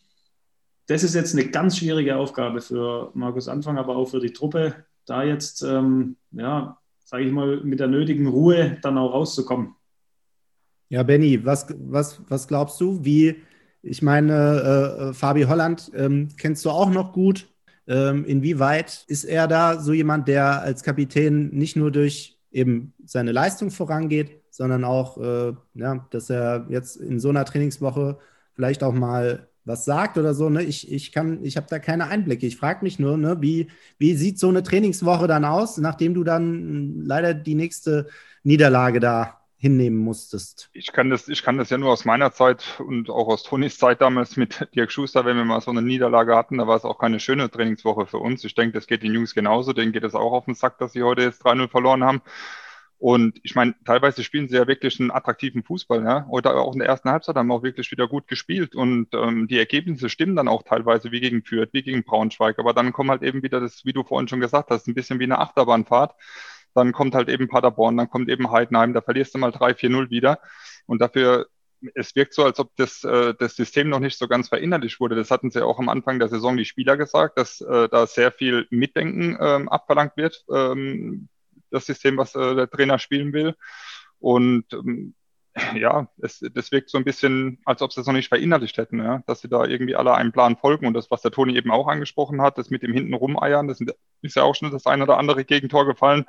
Das 0.85 1.01
ist 1.01 1.15
jetzt 1.15 1.33
eine 1.33 1.49
ganz 1.49 1.79
schwierige 1.79 2.17
Aufgabe 2.17 2.61
für 2.61 3.09
Markus 3.15 3.47
Anfang, 3.47 3.79
aber 3.79 3.95
auch 3.95 4.09
für 4.09 4.19
die 4.19 4.31
Truppe, 4.31 4.75
da 5.07 5.23
jetzt, 5.23 5.63
ähm, 5.63 6.17
ja, 6.29 6.77
sage 7.03 7.23
ich 7.23 7.31
mal, 7.31 7.61
mit 7.63 7.79
der 7.79 7.87
nötigen 7.87 8.27
Ruhe 8.27 8.77
dann 8.83 8.99
auch 8.99 9.11
rauszukommen. 9.11 9.73
Ja, 10.89 11.01
Benny, 11.01 11.43
was, 11.43 11.65
was, 11.79 12.21
was 12.29 12.47
glaubst 12.47 12.79
du? 12.79 13.03
Wie, 13.03 13.41
ich 13.85 14.01
meine, 14.01 15.09
äh, 15.11 15.13
Fabi 15.13 15.43
Holland 15.43 15.91
ähm, 15.95 16.29
kennst 16.37 16.65
du 16.65 16.71
auch 16.71 16.89
noch 16.89 17.13
gut. 17.13 17.47
Ähm, 17.87 18.25
inwieweit 18.25 19.05
ist 19.07 19.25
er 19.25 19.47
da 19.47 19.79
so 19.79 19.93
jemand, 19.93 20.27
der 20.27 20.61
als 20.61 20.81
Kapitän 20.81 21.49
nicht 21.49 21.75
nur 21.75 21.91
durch 21.91 22.39
eben 22.51 22.93
seine 23.05 23.31
Leistung 23.31 23.69
vorangeht, 23.69 24.41
sondern 24.49 24.83
auch, 24.83 25.17
äh, 25.17 25.53
ja, 25.75 26.07
dass 26.09 26.29
er 26.31 26.65
jetzt 26.69 26.97
in 26.97 27.19
so 27.19 27.29
einer 27.29 27.45
Trainingswoche 27.45 28.17
vielleicht 28.55 28.83
auch 28.83 28.93
mal 28.93 29.49
was 29.65 29.85
sagt 29.85 30.17
oder 30.17 30.33
so. 30.33 30.49
Ne? 30.49 30.63
Ich, 30.63 30.91
ich 30.91 31.15
ich 31.15 31.57
habe 31.57 31.67
da 31.69 31.79
keine 31.79 32.07
Einblicke. 32.07 32.47
Ich 32.47 32.57
frage 32.57 32.83
mich 32.83 32.97
nur, 32.97 33.17
ne, 33.17 33.37
wie, 33.41 33.67
wie 33.99 34.15
sieht 34.15 34.39
so 34.39 34.49
eine 34.49 34.63
Trainingswoche 34.63 35.27
dann 35.27 35.45
aus, 35.45 35.77
nachdem 35.77 36.13
du 36.13 36.23
dann 36.23 36.43
hm, 36.43 37.03
leider 37.05 37.33
die 37.33 37.55
nächste 37.55 38.07
Niederlage 38.43 38.99
da 38.99 39.44
hinnehmen 39.57 39.99
musstest? 39.99 40.69
Ich 40.73 40.91
kann 40.91 41.09
das, 41.09 41.27
ich 41.27 41.43
kann 41.43 41.57
das 41.57 41.69
ja 41.69 41.77
nur 41.77 41.91
aus 41.91 42.05
meiner 42.05 42.31
Zeit 42.31 42.79
und 42.79 43.09
auch 43.09 43.27
aus 43.27 43.43
Tonis 43.43 43.77
Zeit 43.77 44.01
damals 44.01 44.37
mit 44.37 44.67
Dirk 44.75 44.91
Schuster, 44.91 45.25
wenn 45.25 45.37
wir 45.37 45.45
mal 45.45 45.61
so 45.61 45.71
eine 45.71 45.81
Niederlage 45.81 46.35
hatten, 46.35 46.57
da 46.57 46.67
war 46.67 46.75
es 46.75 46.85
auch 46.85 46.99
keine 46.99 47.19
schöne 47.19 47.49
Trainingswoche 47.49 48.05
für 48.05 48.17
uns. 48.17 48.43
Ich 48.43 48.55
denke, 48.55 48.73
das 48.73 48.87
geht 48.87 49.03
den 49.03 49.13
Jungs 49.13 49.33
genauso, 49.33 49.73
denen 49.73 49.91
geht 49.91 50.03
es 50.03 50.15
auch 50.15 50.33
auf 50.33 50.45
den 50.45 50.55
Sack, 50.55 50.77
dass 50.79 50.93
sie 50.93 51.03
heute 51.03 51.23
jetzt 51.23 51.45
3-0 51.45 51.69
verloren 51.69 52.03
haben. 52.03 52.21
Und 52.97 53.39
ich 53.43 53.55
meine, 53.55 53.75
teilweise 53.83 54.23
spielen 54.23 54.47
sie 54.47 54.55
ja 54.55 54.67
wirklich 54.67 54.99
einen 54.99 55.11
attraktiven 55.11 55.63
Fußball. 55.63 56.03
Ja? 56.03 56.25
Oder 56.29 56.55
auch 56.55 56.73
in 56.73 56.79
der 56.79 56.87
ersten 56.87 57.09
Halbzeit 57.09 57.35
haben 57.35 57.47
wir 57.47 57.55
auch 57.55 57.63
wirklich 57.63 57.91
wieder 57.91 58.07
gut 58.07 58.27
gespielt. 58.27 58.73
Und 58.73 59.09
ähm, 59.13 59.47
die 59.47 59.59
Ergebnisse 59.59 60.09
stimmen 60.09 60.35
dann 60.35 60.47
auch 60.47 60.63
teilweise 60.63 61.11
wie 61.11 61.19
gegen 61.19 61.43
Fürth, 61.43 61.69
wie 61.73 61.83
gegen 61.83 62.03
Braunschweig. 62.03 62.57
Aber 62.57 62.73
dann 62.73 62.93
kommt 62.93 63.09
halt 63.09 63.21
eben 63.21 63.43
wieder 63.43 63.59
das, 63.59 63.85
wie 63.85 63.93
du 63.93 64.03
vorhin 64.03 64.27
schon 64.27 64.39
gesagt 64.39 64.69
hast, 64.69 64.87
ein 64.87 64.95
bisschen 64.95 65.19
wie 65.19 65.25
eine 65.25 65.39
Achterbahnfahrt. 65.39 66.15
Dann 66.75 66.91
kommt 66.91 67.15
halt 67.15 67.29
eben 67.29 67.47
Paderborn, 67.47 67.97
dann 67.97 68.09
kommt 68.09 68.29
eben 68.29 68.51
Heidenheim, 68.51 68.93
da 68.93 69.01
verlierst 69.01 69.33
du 69.33 69.39
mal 69.39 69.51
3-4-0 69.51 70.09
wieder. 70.09 70.39
Und 70.85 71.01
dafür 71.01 71.47
es 71.93 72.15
wirkt 72.15 72.33
so, 72.33 72.43
als 72.43 72.59
ob 72.59 72.75
das, 72.75 73.03
äh, 73.03 73.33
das 73.37 73.55
System 73.55 73.89
noch 73.89 73.99
nicht 73.99 74.17
so 74.17 74.27
ganz 74.27 74.49
verinnerlicht 74.49 74.99
wurde. 74.99 75.15
Das 75.15 75.31
hatten 75.31 75.51
sie 75.51 75.63
auch 75.63 75.79
am 75.79 75.89
Anfang 75.89 76.19
der 76.19 76.29
Saison 76.29 76.57
die 76.57 76.65
Spieler 76.65 76.97
gesagt, 76.97 77.37
dass 77.37 77.61
äh, 77.61 77.89
da 77.89 78.07
sehr 78.07 78.31
viel 78.31 78.65
Mitdenken 78.69 79.37
ähm, 79.39 79.69
abverlangt 79.69 80.17
wird 80.17 80.45
ähm, 80.51 81.27
das 81.71 81.85
System, 81.85 82.17
was 82.17 82.35
äh, 82.35 82.55
der 82.55 82.69
Trainer 82.69 82.99
spielen 82.99 83.33
will. 83.33 83.55
Und 84.19 84.65
ähm, 84.73 85.13
ja, 85.75 86.07
es, 86.21 86.43
das 86.53 86.71
wirkt 86.71 86.89
so 86.89 86.97
ein 86.97 87.03
bisschen, 87.03 87.59
als 87.65 87.81
ob 87.81 87.93
sie 87.93 88.01
es 88.01 88.07
noch 88.07 88.13
nicht 88.13 88.27
verinnerlicht 88.27 88.77
hätten, 88.77 88.99
ja? 88.99 89.23
dass 89.25 89.41
sie 89.41 89.47
da 89.47 89.65
irgendwie 89.65 89.95
alle 89.95 90.13
einem 90.13 90.31
Plan 90.31 90.57
folgen. 90.57 90.85
Und 90.85 90.93
das, 90.93 91.09
was 91.11 91.21
der 91.21 91.31
Toni 91.31 91.55
eben 91.55 91.71
auch 91.71 91.87
angesprochen 91.87 92.41
hat, 92.41 92.57
das 92.57 92.69
mit 92.69 92.83
dem 92.83 92.93
hinten 92.93 93.13
rumeiern, 93.13 93.67
das 93.67 93.79
ist 94.21 94.35
ja 94.35 94.43
auch 94.43 94.55
schon 94.55 94.71
das 94.71 94.85
ein 94.85 95.01
oder 95.01 95.17
andere 95.17 95.45
Gegentor 95.45 95.85
gefallen. 95.85 96.25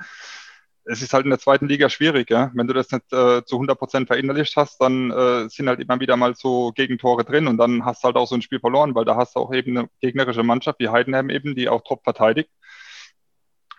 Es 0.85 1.03
ist 1.03 1.13
halt 1.13 1.25
in 1.25 1.31
der 1.31 1.41
zweiten 1.41 1.67
Liga 1.67 1.91
schwierig, 1.91 2.31
ja. 2.31 2.53
Wenn 2.55 2.69
du 2.69 2.73
das 2.73 2.93
nicht 2.93 3.13
äh, 3.13 3.45
zu 3.45 3.57
100 3.57 3.77
Prozent 3.77 4.07
verinnerlicht 4.07 4.55
hast, 4.55 4.81
dann 4.81 5.11
äh, 5.11 5.49
sind 5.49 5.69
halt 5.69 5.81
immer 5.81 5.99
wieder 5.99 6.17
mal 6.17 6.37
so 6.37 6.71
Gegentore 6.71 7.25
drin 7.25 7.49
und 7.49 7.59
dann 7.59 7.85
hast 7.85 8.05
du 8.05 8.07
halt 8.07 8.17
auch 8.17 8.29
so 8.29 8.37
ein 8.37 8.43
Spiel 8.43 8.61
verloren, 8.61 8.95
weil 8.95 9.05
da 9.05 9.17
hast 9.17 9.35
du 9.35 9.41
auch 9.41 9.53
eben 9.53 9.77
eine 9.77 9.89
gegnerische 10.01 10.45
Mannschaft 10.45 10.79
wie 10.79 10.89
Heidenheim 10.89 11.31
eben, 11.31 11.57
die 11.57 11.69
auch 11.69 11.83
top 11.83 12.05
verteidigt. 12.05 12.51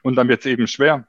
Und 0.03 0.15
dann 0.15 0.27
wird 0.27 0.41
es 0.41 0.45
eben 0.47 0.67
schwer. 0.67 1.07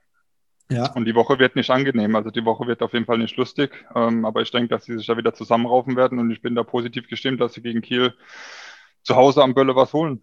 Ja. 0.70 0.92
Und 0.92 1.06
die 1.06 1.14
Woche 1.14 1.38
wird 1.38 1.56
nicht 1.56 1.70
angenehm. 1.70 2.14
Also 2.14 2.30
die 2.30 2.44
Woche 2.44 2.66
wird 2.66 2.82
auf 2.82 2.92
jeden 2.92 3.06
Fall 3.06 3.18
nicht 3.18 3.36
lustig. 3.36 3.70
Ähm, 3.94 4.24
aber 4.24 4.42
ich 4.42 4.50
denke, 4.50 4.68
dass 4.68 4.84
sie 4.84 4.96
sich 4.96 5.06
da 5.06 5.16
wieder 5.16 5.32
zusammenraufen 5.32 5.96
werden 5.96 6.18
und 6.18 6.30
ich 6.30 6.42
bin 6.42 6.54
da 6.54 6.62
positiv 6.62 7.08
gestimmt, 7.08 7.40
dass 7.40 7.54
sie 7.54 7.62
gegen 7.62 7.80
Kiel 7.80 8.12
zu 9.02 9.16
Hause 9.16 9.42
am 9.42 9.54
Bölle 9.54 9.74
was 9.74 9.92
holen. 9.92 10.20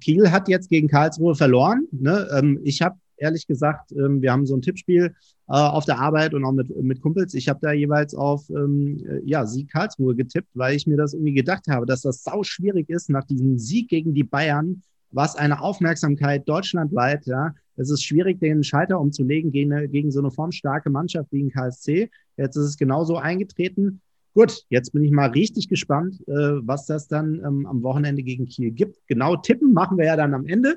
Kiel 0.00 0.30
hat 0.30 0.48
jetzt 0.48 0.70
gegen 0.70 0.88
Karlsruhe 0.88 1.34
verloren. 1.34 1.86
Ne? 1.92 2.26
Ähm, 2.36 2.60
ich 2.64 2.80
habe 2.80 2.96
ehrlich 3.16 3.46
gesagt, 3.46 3.92
ähm, 3.92 4.22
wir 4.22 4.32
haben 4.32 4.46
so 4.46 4.56
ein 4.56 4.62
Tippspiel 4.62 5.14
äh, 5.48 5.52
auf 5.52 5.84
der 5.84 5.98
Arbeit 5.98 6.32
und 6.32 6.44
auch 6.44 6.52
mit, 6.52 6.74
mit 6.82 7.02
Kumpels. 7.02 7.34
Ich 7.34 7.48
habe 7.48 7.60
da 7.62 7.72
jeweils 7.72 8.14
auf 8.14 8.48
ähm, 8.50 9.04
äh, 9.06 9.20
ja, 9.24 9.46
Sieg 9.46 9.70
Karlsruhe 9.70 10.14
getippt, 10.16 10.48
weil 10.54 10.74
ich 10.74 10.86
mir 10.86 10.96
das 10.96 11.12
irgendwie 11.12 11.34
gedacht 11.34 11.66
habe, 11.68 11.84
dass 11.84 12.00
das 12.00 12.24
sau 12.24 12.42
schwierig 12.42 12.88
ist 12.88 13.10
nach 13.10 13.24
diesem 13.24 13.58
Sieg 13.58 13.88
gegen 13.88 14.14
die 14.14 14.24
Bayern 14.24 14.82
was 15.14 15.36
eine 15.36 15.60
Aufmerksamkeit 15.60 16.48
deutschlandweit, 16.48 17.26
ja. 17.26 17.54
Es 17.76 17.90
ist 17.90 18.04
schwierig, 18.04 18.40
den 18.40 18.62
Schalter 18.62 19.00
umzulegen 19.00 19.50
gegen, 19.50 19.90
gegen 19.90 20.10
so 20.10 20.20
eine 20.20 20.30
formstarke 20.30 20.90
Mannschaft 20.90 21.32
wie 21.32 21.42
ein 21.42 21.50
KSC. 21.50 22.10
Jetzt 22.36 22.56
ist 22.56 22.64
es 22.64 22.76
genauso 22.76 23.16
eingetreten. 23.16 24.00
Gut, 24.34 24.64
jetzt 24.68 24.92
bin 24.92 25.04
ich 25.04 25.12
mal 25.12 25.30
richtig 25.30 25.68
gespannt, 25.68 26.20
äh, 26.26 26.32
was 26.66 26.86
das 26.86 27.06
dann 27.06 27.34
ähm, 27.44 27.66
am 27.66 27.82
Wochenende 27.82 28.22
gegen 28.22 28.46
Kiel 28.46 28.72
gibt. 28.72 28.98
Genau 29.06 29.36
tippen 29.36 29.72
machen 29.72 29.96
wir 29.96 30.06
ja 30.06 30.16
dann 30.16 30.34
am 30.34 30.46
Ende. 30.46 30.76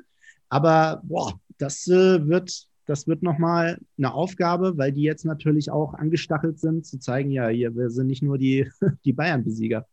Aber 0.49 1.01
boah, 1.03 1.39
das 1.57 1.87
äh, 1.87 2.27
wird, 2.27 2.67
das 2.85 3.07
wird 3.07 3.23
nochmal 3.23 3.79
eine 3.97 4.13
Aufgabe, 4.13 4.77
weil 4.77 4.91
die 4.91 5.01
jetzt 5.01 5.25
natürlich 5.25 5.71
auch 5.71 5.95
angestachelt 5.95 6.59
sind, 6.59 6.85
zu 6.85 6.99
zeigen, 6.99 7.31
ja, 7.31 7.47
hier, 7.47 7.75
wir 7.75 7.89
sind 7.89 8.07
nicht 8.07 8.21
nur 8.21 8.37
die, 8.37 8.69
die 9.05 9.13
Bayern-Besieger. 9.13 9.87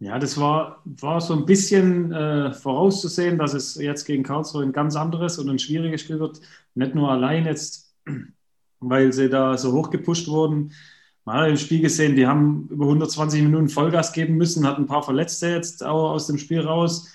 Ja, 0.00 0.18
das 0.18 0.40
war, 0.40 0.82
war 0.86 1.20
so 1.20 1.34
ein 1.34 1.44
bisschen 1.44 2.10
äh, 2.10 2.52
vorauszusehen, 2.54 3.36
dass 3.36 3.52
es 3.52 3.74
jetzt 3.74 4.06
gegen 4.06 4.22
Karlsruhe 4.22 4.62
ein 4.62 4.72
ganz 4.72 4.96
anderes 4.96 5.38
und 5.38 5.50
ein 5.50 5.58
schwieriges 5.58 6.00
Spiel 6.00 6.18
wird. 6.18 6.40
Nicht 6.74 6.94
nur 6.94 7.10
allein 7.10 7.44
jetzt, 7.44 7.94
weil 8.80 9.12
sie 9.12 9.28
da 9.28 9.58
so 9.58 9.72
hoch 9.72 9.90
gepusht 9.90 10.26
wurden. 10.28 10.72
Man 11.26 11.36
hat 11.36 11.48
im 11.50 11.58
Spiel 11.58 11.82
gesehen, 11.82 12.16
die 12.16 12.26
haben 12.26 12.66
über 12.70 12.86
120 12.86 13.42
Minuten 13.42 13.68
Vollgas 13.68 14.14
geben 14.14 14.36
müssen, 14.36 14.66
hatten 14.66 14.84
ein 14.84 14.86
paar 14.86 15.02
Verletzte 15.02 15.48
jetzt 15.48 15.84
auch 15.84 16.12
aus 16.12 16.26
dem 16.26 16.38
Spiel 16.38 16.60
raus. 16.60 17.08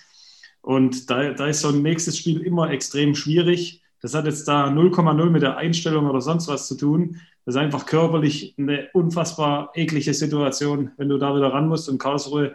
Und 0.62 1.10
da, 1.10 1.34
da 1.34 1.48
ist 1.48 1.62
so 1.62 1.70
ein 1.70 1.82
nächstes 1.82 2.20
Spiel 2.20 2.42
immer 2.42 2.70
extrem 2.70 3.16
schwierig. 3.16 3.82
Das 4.06 4.14
hat 4.14 4.26
jetzt 4.26 4.48
da 4.48 4.68
0,0 4.68 5.32
mit 5.32 5.42
der 5.42 5.58
Einstellung 5.58 6.08
oder 6.08 6.22
sonst 6.22 6.48
was 6.48 6.68
zu 6.68 6.76
tun. 6.76 7.20
Das 7.44 7.56
ist 7.56 7.60
einfach 7.60 7.88
körperlich 7.88 8.54
eine 8.56 8.88
unfassbar 8.94 9.72
eklige 9.74 10.14
Situation, 10.14 10.92
wenn 10.98 11.10
du 11.10 11.18
da 11.18 11.36
wieder 11.36 11.52
ran 11.52 11.68
musst. 11.68 11.90
Und 11.90 11.98
Karlsruhe 11.98 12.54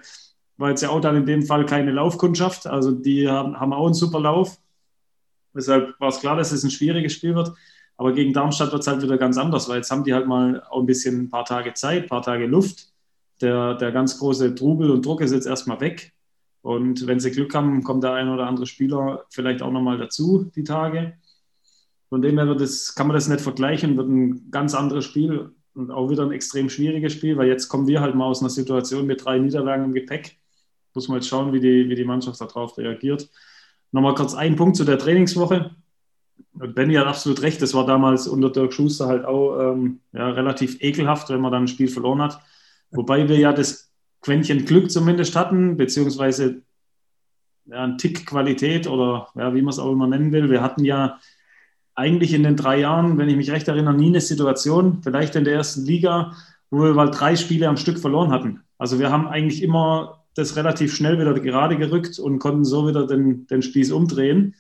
war 0.59 0.71
jetzt 0.71 0.83
ja 0.83 0.91
auch 0.91 1.01
dann 1.01 1.17
in 1.17 1.27
dem 1.27 1.43
Fall 1.43 1.67
keine 1.67 1.91
Laufkundschaft. 1.91 2.69
Also 2.69 2.93
die 2.93 3.29
haben, 3.29 3.59
haben 3.59 3.73
auch 3.73 3.87
einen 3.87 3.95
super 3.95 4.21
Lauf. 4.21 4.59
Deshalb 5.53 5.99
war 5.99 6.11
es 6.11 6.21
klar, 6.21 6.37
dass 6.37 6.53
es 6.53 6.63
ein 6.63 6.71
schwieriges 6.71 7.15
Spiel 7.15 7.35
wird. 7.35 7.53
Aber 7.97 8.13
gegen 8.13 8.33
Darmstadt 8.33 8.71
wird 8.71 8.83
es 8.83 8.87
halt 8.87 9.03
wieder 9.03 9.19
ganz 9.19 9.37
anders, 9.37 9.69
weil 9.69 9.79
jetzt 9.79 9.91
haben 9.91 10.05
die 10.05 10.15
halt 10.15 10.29
mal 10.29 10.63
auch 10.71 10.79
ein 10.79 10.87
bisschen 10.87 11.23
ein 11.23 11.31
paar 11.31 11.47
Tage 11.47 11.75
Zeit, 11.75 12.05
ein 12.05 12.09
paar 12.09 12.23
Tage 12.23 12.47
Luft. 12.47 12.93
Der, 13.41 13.75
der 13.75 13.91
ganz 13.91 14.21
große 14.21 14.55
Trubel 14.55 14.93
und 14.93 15.05
Druck 15.05 15.21
ist 15.21 15.33
jetzt 15.33 15.49
erstmal 15.49 15.81
weg. 15.81 16.13
Und 16.63 17.09
wenn 17.09 17.19
sie 17.19 17.33
Glück 17.33 17.53
haben, 17.57 17.83
kommt 17.83 18.05
der 18.05 18.13
ein 18.13 18.29
oder 18.29 18.47
andere 18.47 18.67
Spieler 18.67 19.25
vielleicht 19.31 19.63
auch 19.63 19.73
nochmal 19.73 19.99
dazu, 19.99 20.49
die 20.55 20.63
Tage. 20.63 21.15
Von 22.11 22.23
dem 22.23 22.39
her 22.39 22.49
es, 22.61 22.95
kann 22.95 23.07
man 23.07 23.15
das 23.15 23.29
nicht 23.29 23.41
vergleichen, 23.41 23.97
wird 23.97 24.09
ein 24.09 24.51
ganz 24.51 24.75
anderes 24.75 25.05
Spiel 25.05 25.53
und 25.75 25.93
auch 25.93 26.11
wieder 26.11 26.25
ein 26.25 26.33
extrem 26.33 26.69
schwieriges 26.69 27.13
Spiel, 27.13 27.37
weil 27.37 27.47
jetzt 27.49 27.69
kommen 27.69 27.87
wir 27.87 28.01
halt 28.01 28.17
mal 28.17 28.27
aus 28.27 28.41
einer 28.41 28.51
Situation 28.51 29.07
mit 29.07 29.25
drei 29.25 29.39
Niederlagen 29.39 29.85
im 29.85 29.95
Gepäck. 29.95 30.37
Muss 30.93 31.09
man 31.09 31.19
jetzt 31.19 31.29
schauen, 31.29 31.53
wie 31.53 31.61
die, 31.61 31.89
wie 31.89 31.95
die 31.95 32.05
Mannschaft 32.05 32.41
darauf 32.41 32.77
reagiert. 32.77 33.31
Nochmal 33.93 34.17
kurz 34.17 34.35
ein 34.35 34.57
Punkt 34.57 34.77
zu 34.77 34.85
der 34.85 34.99
Trainingswoche. 34.99 35.71
Und 36.53 36.75
Benny 36.75 36.95
hat 36.95 37.07
absolut 37.07 37.43
recht, 37.43 37.63
das 37.63 37.75
war 37.75 37.87
damals 37.87 38.27
unter 38.27 38.51
Dirk 38.51 38.73
Schuster 38.73 39.07
halt 39.07 39.25
auch 39.25 39.73
ähm, 39.73 40.01
ja, 40.13 40.31
relativ 40.31 40.83
ekelhaft, 40.83 41.31
wenn 41.31 41.41
man 41.41 41.53
dann 41.53 41.65
ein 41.65 41.69
Spiel 41.69 41.89
verloren 41.89 42.21
hat. 42.21 42.41
Wobei 42.91 43.29
wir 43.29 43.39
ja 43.39 43.53
das 43.53 43.93
Quäntchen 44.21 44.65
Glück 44.65 44.91
zumindest 44.91 45.37
hatten, 45.37 45.77
beziehungsweise 45.77 46.63
ja, 47.67 47.85
ein 47.85 47.99
Tick 47.99 48.27
Qualität 48.27 48.89
oder 48.89 49.29
ja, 49.37 49.55
wie 49.55 49.63
man 49.63 49.71
es 49.71 49.79
auch 49.79 49.93
immer 49.93 50.09
nennen 50.09 50.33
will. 50.33 50.51
Wir 50.51 50.61
hatten 50.61 50.85
ja 50.85 51.21
eigentlich 52.01 52.33
in 52.33 52.43
den 52.43 52.57
drei 52.57 52.81
Jahren, 52.81 53.19
wenn 53.19 53.29
ich 53.29 53.37
mich 53.37 53.51
recht 53.51 53.69
erinnere, 53.69 53.95
nie 53.95 54.09
eine 54.09 54.23
Situation, 54.23 55.03
vielleicht 55.03 55.37
in 55.37 55.45
der 55.45 55.55
ersten 55.55 55.85
Liga, 55.85 56.33
wo 56.71 56.83
wir 56.83 56.95
mal 56.95 57.11
drei 57.11 57.37
Spiele 57.37 57.69
am 57.69 57.77
Stück 57.77 57.99
verloren 57.99 58.31
hatten. 58.31 58.63
Also 58.79 58.99
wir 58.99 59.11
haben 59.11 59.29
eigentlich 59.29 59.63
immer 59.63 60.25
das 60.35 60.57
relativ 60.57 60.95
schnell 60.95 61.19
wieder 61.19 61.35
gerade 61.35 61.77
gerückt 61.77 62.19
und 62.19 62.39
konnten 62.39 62.65
so 62.65 62.89
wieder 62.89 63.07
den, 63.07 63.47
den 63.49 63.61
Spieß 63.61 63.93
umdrehen. 63.93 64.55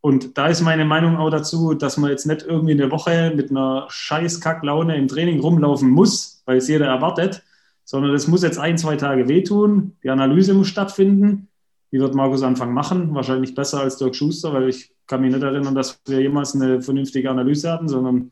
Und 0.00 0.38
da 0.38 0.46
ist 0.46 0.62
meine 0.62 0.86
Meinung 0.86 1.18
auch 1.18 1.28
dazu, 1.28 1.74
dass 1.74 1.98
man 1.98 2.10
jetzt 2.10 2.26
nicht 2.26 2.42
irgendwie 2.42 2.72
eine 2.72 2.90
Woche 2.90 3.34
mit 3.36 3.50
einer 3.50 3.84
scheiß 3.90 4.40
Kacklaune 4.40 4.96
im 4.96 5.08
Training 5.08 5.40
rumlaufen 5.40 5.90
muss, 5.90 6.42
weil 6.46 6.56
es 6.56 6.68
jeder 6.68 6.86
erwartet, 6.86 7.42
sondern 7.84 8.14
es 8.14 8.28
muss 8.28 8.42
jetzt 8.42 8.58
ein, 8.58 8.78
zwei 8.78 8.96
Tage 8.96 9.28
wehtun. 9.28 9.92
Die 10.02 10.08
Analyse 10.08 10.54
muss 10.54 10.68
stattfinden. 10.68 11.48
Die 11.92 12.00
wird 12.00 12.14
Markus 12.14 12.42
Anfang 12.42 12.72
machen, 12.72 13.14
wahrscheinlich 13.14 13.54
besser 13.54 13.80
als 13.80 13.98
Dirk 13.98 14.14
Schuster, 14.14 14.54
weil 14.54 14.70
ich 14.70 14.94
kann 15.10 15.22
mich 15.22 15.32
nicht 15.32 15.42
erinnern, 15.42 15.74
dass 15.74 16.00
wir 16.06 16.20
jemals 16.20 16.54
eine 16.54 16.80
vernünftige 16.80 17.28
Analyse 17.28 17.72
hatten, 17.72 17.88
sondern 17.88 18.30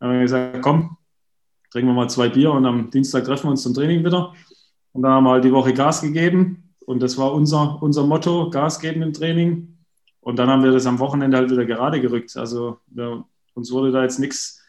haben 0.00 0.12
wir 0.12 0.20
gesagt, 0.20 0.60
komm, 0.60 0.98
trinken 1.70 1.88
wir 1.88 1.94
mal 1.94 2.10
zwei 2.10 2.28
Bier 2.28 2.52
und 2.52 2.66
am 2.66 2.90
Dienstag 2.90 3.24
treffen 3.24 3.44
wir 3.44 3.52
uns 3.52 3.62
zum 3.62 3.72
Training 3.72 4.04
wieder. 4.04 4.34
Und 4.92 5.02
dann 5.02 5.12
haben 5.12 5.24
wir 5.24 5.30
halt 5.30 5.44
die 5.44 5.52
Woche 5.52 5.72
Gas 5.72 6.02
gegeben 6.02 6.74
und 6.80 7.02
das 7.02 7.16
war 7.16 7.32
unser, 7.32 7.82
unser 7.82 8.06
Motto, 8.06 8.50
Gas 8.50 8.80
geben 8.80 9.00
im 9.00 9.14
Training. 9.14 9.78
Und 10.20 10.38
dann 10.38 10.50
haben 10.50 10.62
wir 10.62 10.72
das 10.72 10.84
am 10.84 10.98
Wochenende 10.98 11.38
halt 11.38 11.50
wieder 11.50 11.64
gerade 11.64 12.02
gerückt. 12.02 12.36
Also 12.36 12.76
ja, 12.94 13.24
uns 13.54 13.72
wurde 13.72 13.90
da 13.90 14.02
jetzt 14.02 14.18
nichts 14.18 14.59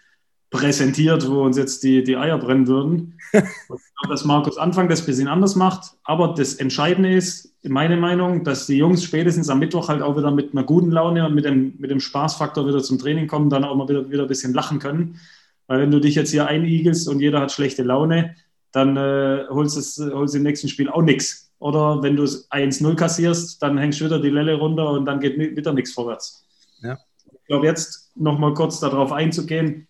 präsentiert, 0.52 1.28
wo 1.30 1.44
uns 1.44 1.58
jetzt 1.58 1.82
die, 1.82 2.04
die 2.04 2.18
Eier 2.18 2.38
brennen 2.38 2.68
würden. 2.68 3.18
ich 3.34 3.40
glaube, 3.42 4.10
dass 4.10 4.26
Markus 4.26 4.58
Anfang 4.58 4.90
das 4.90 5.02
ein 5.02 5.06
bisschen 5.08 5.28
anders 5.28 5.56
macht. 5.56 5.94
Aber 6.04 6.36
das 6.38 6.56
Entscheidende 6.56 7.16
ist, 7.16 7.56
meine 7.64 7.96
Meinung, 7.96 8.44
dass 8.44 8.68
die 8.68 8.78
Jungs 8.78 9.04
spätestens 9.04 9.50
am 9.50 9.60
Mittwoch 9.60 9.88
halt 9.88 10.02
auch 10.02 10.18
wieder 10.18 10.30
mit 10.30 10.52
einer 10.52 10.64
guten 10.64 10.92
Laune 10.92 11.26
und 11.26 11.34
mit 11.34 11.46
dem, 11.46 11.76
mit 11.80 11.90
dem 11.90 12.02
Spaßfaktor 12.02 12.68
wieder 12.68 12.84
zum 12.84 13.00
Training 13.00 13.28
kommen, 13.28 13.50
dann 13.50 13.64
auch 13.64 13.76
mal 13.76 13.88
wieder, 13.88 14.12
wieder 14.12 14.24
ein 14.24 14.28
bisschen 14.28 14.54
lachen 14.54 14.80
können. 14.80 15.20
Weil 15.68 15.80
wenn 15.80 15.92
du 15.92 16.02
dich 16.02 16.16
jetzt 16.16 16.32
hier 16.32 16.48
einigelst 16.48 17.08
und 17.08 17.22
jeder 17.22 17.40
hat 17.40 17.52
schlechte 17.54 17.84
Laune, 17.84 18.36
dann 18.74 18.98
äh, 18.98 19.46
holst, 19.50 19.78
es, 19.78 19.98
holst 20.00 20.34
du 20.34 20.40
im 20.40 20.44
nächsten 20.44 20.68
Spiel 20.68 20.90
auch 20.90 21.02
nichts. 21.02 21.50
Oder 21.60 22.04
wenn 22.04 22.18
du 22.18 22.24
es 22.24 22.52
1-0 22.52 22.96
kassierst, 22.96 23.62
dann 23.64 23.78
hängst 23.78 24.02
du 24.02 24.06
wieder 24.06 24.20
die 24.20 24.30
Lelle 24.30 24.56
runter 24.56 24.90
und 24.92 25.06
dann 25.06 25.22
geht 25.22 25.38
wieder 25.38 25.72
nichts 25.72 25.94
vorwärts. 25.94 26.46
Ja. 26.82 26.98
Ich 27.32 27.48
glaube, 27.48 27.68
jetzt 27.68 28.12
nochmal 28.16 28.54
kurz 28.54 28.80
darauf 28.80 29.12
einzugehen. 29.12 29.88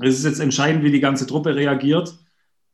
Es 0.00 0.18
ist 0.18 0.24
jetzt 0.24 0.40
entscheidend, 0.40 0.84
wie 0.84 0.90
die 0.90 1.00
ganze 1.00 1.26
Truppe 1.26 1.54
reagiert, 1.54 2.14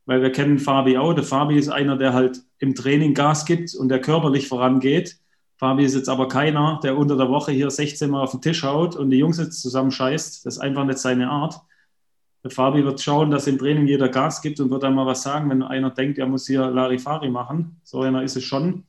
weil 0.05 0.21
wir 0.21 0.31
kennen 0.31 0.59
Fabi 0.59 0.97
auch. 0.97 1.13
Der 1.13 1.23
Fabi 1.23 1.57
ist 1.57 1.69
einer, 1.69 1.97
der 1.97 2.13
halt 2.13 2.41
im 2.59 2.75
Training 2.75 3.13
Gas 3.13 3.45
gibt 3.45 3.75
und 3.75 3.89
der 3.89 4.01
körperlich 4.01 4.47
vorangeht. 4.47 5.17
Fabi 5.57 5.83
ist 5.83 5.93
jetzt 5.93 6.09
aber 6.09 6.27
keiner, 6.27 6.79
der 6.83 6.97
unter 6.97 7.15
der 7.15 7.29
Woche 7.29 7.51
hier 7.51 7.69
16 7.69 8.09
Mal 8.09 8.23
auf 8.23 8.31
den 8.31 8.41
Tisch 8.41 8.63
haut 8.63 8.95
und 8.95 9.11
die 9.11 9.17
Jungs 9.17 9.37
jetzt 9.37 9.61
zusammenscheißt. 9.61 10.45
Das 10.45 10.55
ist 10.55 10.59
einfach 10.59 10.85
nicht 10.85 10.97
seine 10.97 11.29
Art. 11.29 11.61
Der 12.43 12.49
Fabi 12.49 12.83
wird 12.83 12.99
schauen, 12.99 13.29
dass 13.29 13.45
im 13.45 13.59
Training 13.59 13.85
jeder 13.85 14.09
Gas 14.09 14.41
gibt 14.41 14.59
und 14.59 14.71
wird 14.71 14.81
dann 14.81 14.95
mal 14.95 15.05
was 15.05 15.21
sagen, 15.21 15.49
wenn 15.51 15.61
einer 15.61 15.91
denkt, 15.91 16.17
er 16.17 16.25
muss 16.25 16.47
hier 16.47 16.65
Larifari 16.71 17.29
machen. 17.29 17.79
So 17.83 18.01
einer 18.01 18.23
ist 18.23 18.35
es 18.35 18.43
schon. 18.43 18.85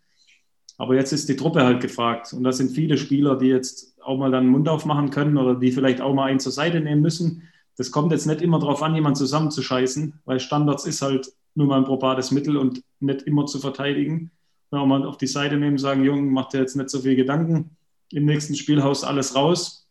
Aber 0.79 0.95
jetzt 0.95 1.13
ist 1.13 1.29
die 1.29 1.37
Truppe 1.37 1.63
halt 1.63 1.83
gefragt. 1.83 2.33
Und 2.33 2.45
das 2.45 2.57
sind 2.57 2.71
viele 2.71 2.97
Spieler, 2.97 3.37
die 3.37 3.49
jetzt 3.49 4.01
auch 4.03 4.17
mal 4.17 4.31
dann 4.31 4.47
Mund 4.47 4.69
aufmachen 4.71 5.11
können 5.11 5.37
oder 5.37 5.55
die 5.55 5.71
vielleicht 5.71 6.01
auch 6.01 6.15
mal 6.15 6.31
einen 6.31 6.41
zur 6.41 6.53
Seite 6.53 6.81
nehmen 6.81 7.03
müssen. 7.03 7.49
Das 7.77 7.91
kommt 7.91 8.13
jetzt 8.13 8.27
nicht 8.27 8.43
immer 8.43 8.59
darauf 8.59 8.83
an, 8.83 8.95
jemanden 8.95 9.17
zusammenzuscheißen, 9.17 10.21
weil 10.25 10.41
Standards 10.41 10.87
ist 10.87 11.03
halt 11.03 11.33
nur 11.55 11.67
mal 11.67 11.79
ein 11.79 11.85
probates 11.85 12.31
Mittel 12.31 12.57
und 12.57 12.83
nicht 13.01 13.23
immer 13.23 13.47
zu 13.47 13.59
verteidigen. 13.59 14.31
Wenn 14.71 14.81
wir 14.81 14.87
mal 14.87 15.07
auf 15.07 15.19
die 15.19 15.27
Seite 15.27 15.57
nehmen, 15.57 15.79
sagen, 15.79 16.05
Jungen, 16.05 16.31
macht 16.31 16.53
dir 16.53 16.59
jetzt 16.59 16.77
nicht 16.77 16.91
so 16.91 17.01
viel 17.01 17.17
Gedanken. 17.17 17.77
Im 18.11 18.25
nächsten 18.25 18.55
Spiel 18.55 18.83
haust 18.83 19.05
alles 19.05 19.35
raus 19.35 19.83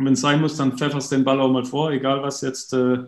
und 0.00 0.06
wenn 0.06 0.14
es 0.14 0.22
sein 0.22 0.40
muss, 0.40 0.56
dann 0.56 0.78
pfefferst 0.78 1.12
den 1.12 1.24
Ball 1.24 1.38
auch 1.42 1.50
mal 1.50 1.66
vor, 1.66 1.90
egal 1.90 2.22
was 2.22 2.40
jetzt 2.40 2.72
äh, 2.72 3.04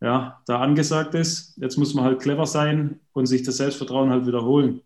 ja, 0.00 0.40
da 0.46 0.60
angesagt 0.60 1.16
ist. 1.16 1.56
Jetzt 1.56 1.76
muss 1.76 1.94
man 1.94 2.04
halt 2.04 2.20
clever 2.20 2.46
sein 2.46 3.00
und 3.12 3.26
sich 3.26 3.42
das 3.42 3.56
Selbstvertrauen 3.56 4.10
halt 4.10 4.24
wiederholen. 4.24 4.82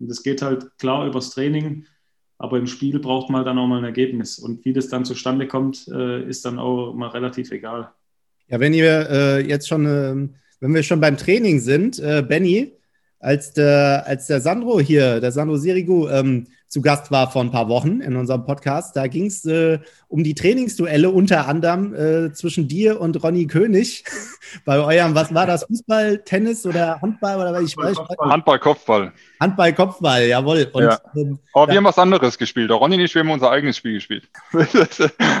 Und 0.00 0.10
das 0.10 0.24
geht 0.24 0.42
halt 0.42 0.76
klar 0.76 1.06
übers 1.06 1.30
Training, 1.30 1.86
aber 2.36 2.58
im 2.58 2.66
Spiel 2.66 2.98
braucht 2.98 3.30
man 3.30 3.44
dann 3.44 3.58
auch 3.58 3.68
mal 3.68 3.78
ein 3.78 3.84
Ergebnis. 3.84 4.40
Und 4.40 4.64
wie 4.64 4.72
das 4.72 4.88
dann 4.88 5.04
zustande 5.04 5.46
kommt, 5.46 5.86
äh, 5.86 6.28
ist 6.28 6.44
dann 6.44 6.58
auch 6.58 6.92
mal 6.94 7.10
relativ 7.10 7.52
egal. 7.52 7.92
Ja, 8.48 8.60
wenn 8.60 8.74
ihr 8.74 9.08
äh, 9.10 9.46
jetzt 9.46 9.68
schon, 9.68 9.86
äh, 9.86 10.28
wenn 10.60 10.74
wir 10.74 10.82
schon 10.82 11.00
beim 11.00 11.16
Training 11.16 11.60
sind, 11.60 11.98
äh, 11.98 12.22
Benny, 12.26 12.72
als 13.20 13.52
der, 13.52 14.04
als 14.06 14.26
der 14.26 14.40
Sandro 14.40 14.80
hier, 14.80 15.20
der 15.20 15.32
Sandro 15.32 15.56
Sirigu, 15.56 16.08
ähm, 16.08 16.46
zu 16.68 16.82
Gast 16.82 17.10
war 17.10 17.30
vor 17.30 17.42
ein 17.42 17.50
paar 17.50 17.68
Wochen 17.68 18.00
in 18.02 18.14
unserem 18.14 18.44
Podcast. 18.44 18.94
Da 18.94 19.06
ging 19.06 19.26
es 19.26 19.44
äh, 19.46 19.78
um 20.08 20.22
die 20.22 20.34
Trainingsduelle 20.34 21.08
unter 21.10 21.48
anderem 21.48 21.94
äh, 21.94 22.32
zwischen 22.34 22.68
dir 22.68 23.00
und 23.00 23.22
Ronny 23.22 23.46
König. 23.46 24.04
Bei 24.66 24.78
eurem, 24.78 25.14
was 25.14 25.32
war 25.32 25.46
das? 25.46 25.64
Fußball, 25.64 26.18
Tennis 26.24 26.66
oder 26.66 27.00
Handball 27.00 27.40
oder 27.40 27.60
ich 27.62 27.74
weiß 27.74 27.96
Handball, 28.20 28.58
Kopfball. 28.58 29.12
Handball, 29.40 29.72
Kopfball, 29.72 30.26
jawohl. 30.26 30.68
Und, 30.72 30.82
ja. 30.82 30.98
ähm, 31.16 31.38
Aber 31.54 31.68
wir 31.68 31.76
haben 31.78 31.84
was 31.84 31.98
anderes 31.98 32.36
gespielt. 32.36 32.68
Der 32.68 32.76
Ronny 32.76 32.98
nicht, 32.98 33.14
wir 33.14 33.22
haben 33.22 33.30
unser 33.30 33.50
eigenes 33.50 33.78
Spiel 33.78 33.94
gespielt. 33.94 34.28